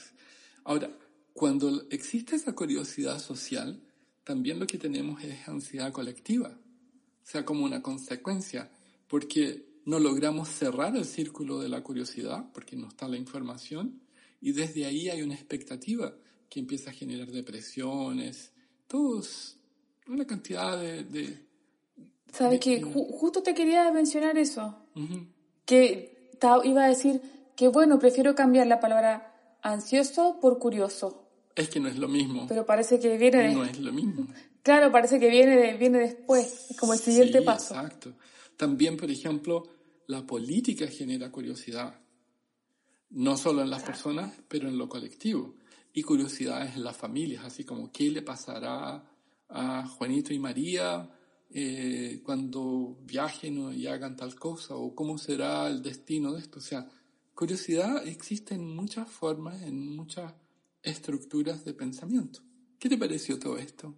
Ahora, 0.65 0.91
cuando 1.33 1.85
existe 1.91 2.35
esa 2.37 2.53
curiosidad 2.53 3.19
social, 3.21 3.81
también 4.25 4.59
lo 4.59 4.67
que 4.67 4.79
tenemos 4.79 5.23
es 5.23 5.47
ansiedad 5.49 5.93
colectiva. 5.93 6.49
O 6.49 7.27
sea, 7.27 7.45
como 7.45 7.65
una 7.65 7.83
consecuencia, 7.83 8.71
porque 9.09 9.67
no 9.87 9.99
logramos 9.99 10.49
cerrar 10.49 10.97
el 10.97 11.05
círculo 11.05 11.59
de 11.61 11.69
la 11.69 11.83
curiosidad, 11.83 12.47
porque 12.53 12.77
no 12.77 12.89
está 12.89 13.07
la 13.09 13.17
información, 13.17 14.01
y 14.41 14.53
desde 14.53 14.85
ahí 14.87 15.09
hay 15.09 15.23
una 15.23 15.35
expectativa 15.35 16.15
que 16.51 16.61
empieza 16.61 16.91
a 16.91 16.93
generar 16.93 17.31
depresiones, 17.31 18.53
todos, 18.87 19.57
una 20.07 20.27
cantidad 20.27 20.79
de... 20.81 21.05
de- 21.05 21.45
¿Sabes 22.33 22.61
qué? 22.61 22.83
Ju- 22.83 23.11
justo 23.13 23.43
te 23.43 23.55
quería 23.55 23.91
mencionar 23.93 24.37
eso. 24.39 24.77
Ujú. 24.97 25.27
Que 25.65 26.31
ta- 26.41 26.61
iba 26.65 26.85
a 26.85 26.89
decir 26.89 27.21
que, 27.57 27.69
bueno, 27.69 27.99
prefiero 27.99 28.35
cambiar 28.35 28.67
la 28.67 28.81
palabra 28.81 29.57
ansioso 29.63 30.39
por 30.41 30.59
curioso. 30.59 31.24
Es 31.57 31.69
que 31.69 31.79
no 31.81 31.89
es 31.89 31.97
lo 31.99 32.09
mismo. 32.09 32.47
Pero 32.49 32.67
parece 32.67 32.99
que 32.99 33.17
viene. 33.17 33.53
No 33.55 33.65
es 33.65 33.79
lo 33.79 33.93
mismo. 33.93 34.27
Claro, 34.63 34.91
parece 34.91 35.21
que 35.21 35.29
viene, 35.31 35.57
de- 35.57 35.77
viene 35.77 35.99
después. 35.99 36.71
Es 36.71 36.77
como 36.77 36.95
el 36.95 36.99
siguiente 36.99 37.39
Sí, 37.41 37.45
paso. 37.45 37.75
Exacto. 37.75 38.13
También, 38.57 38.97
por 38.97 39.11
ejemplo, 39.11 39.63
la 40.07 40.27
política 40.27 40.87
genera 40.89 41.31
curiosidad. 41.31 42.01
No 43.11 43.37
solo 43.37 43.63
en 43.63 43.71
las 43.71 43.83
personas, 43.83 44.33
pero 44.49 44.69
en 44.69 44.79
lo 44.79 44.89
colectivo. 44.89 45.55
y 45.97 46.03
curiosidades 46.03 46.75
en 46.75 46.83
las 46.83 46.97
familias, 46.97 47.45
así 47.45 47.63
como 47.63 47.93
qué 47.93 48.11
le 48.11 48.21
pasará 48.23 49.01
a 49.49 49.87
Juanito 49.87 50.35
y 50.35 50.41
María 50.41 51.09
eh, 51.51 52.21
cuando 52.25 52.99
viajen 53.05 53.73
y 53.73 53.87
hagan 53.87 54.17
tal 54.17 54.35
cosa, 54.35 54.75
o 54.75 54.93
cómo 54.93 55.19
será 55.19 55.69
el 55.69 55.83
destino 55.83 56.33
de 56.33 56.41
esto. 56.41 56.59
O 56.59 56.63
sea, 56.63 56.89
curiosidad 57.33 58.05
existe 58.09 58.57
en 58.57 58.75
muchas 58.75 59.09
formas, 59.09 59.63
en 59.63 59.95
muchas 59.95 60.33
estructuras 60.85 61.65
de 61.65 61.75
pensamiento. 61.75 62.41
¿Qué 62.79 62.89
te 62.89 62.97
pareció 62.97 63.39
todo 63.39 63.59
esto? 63.59 63.95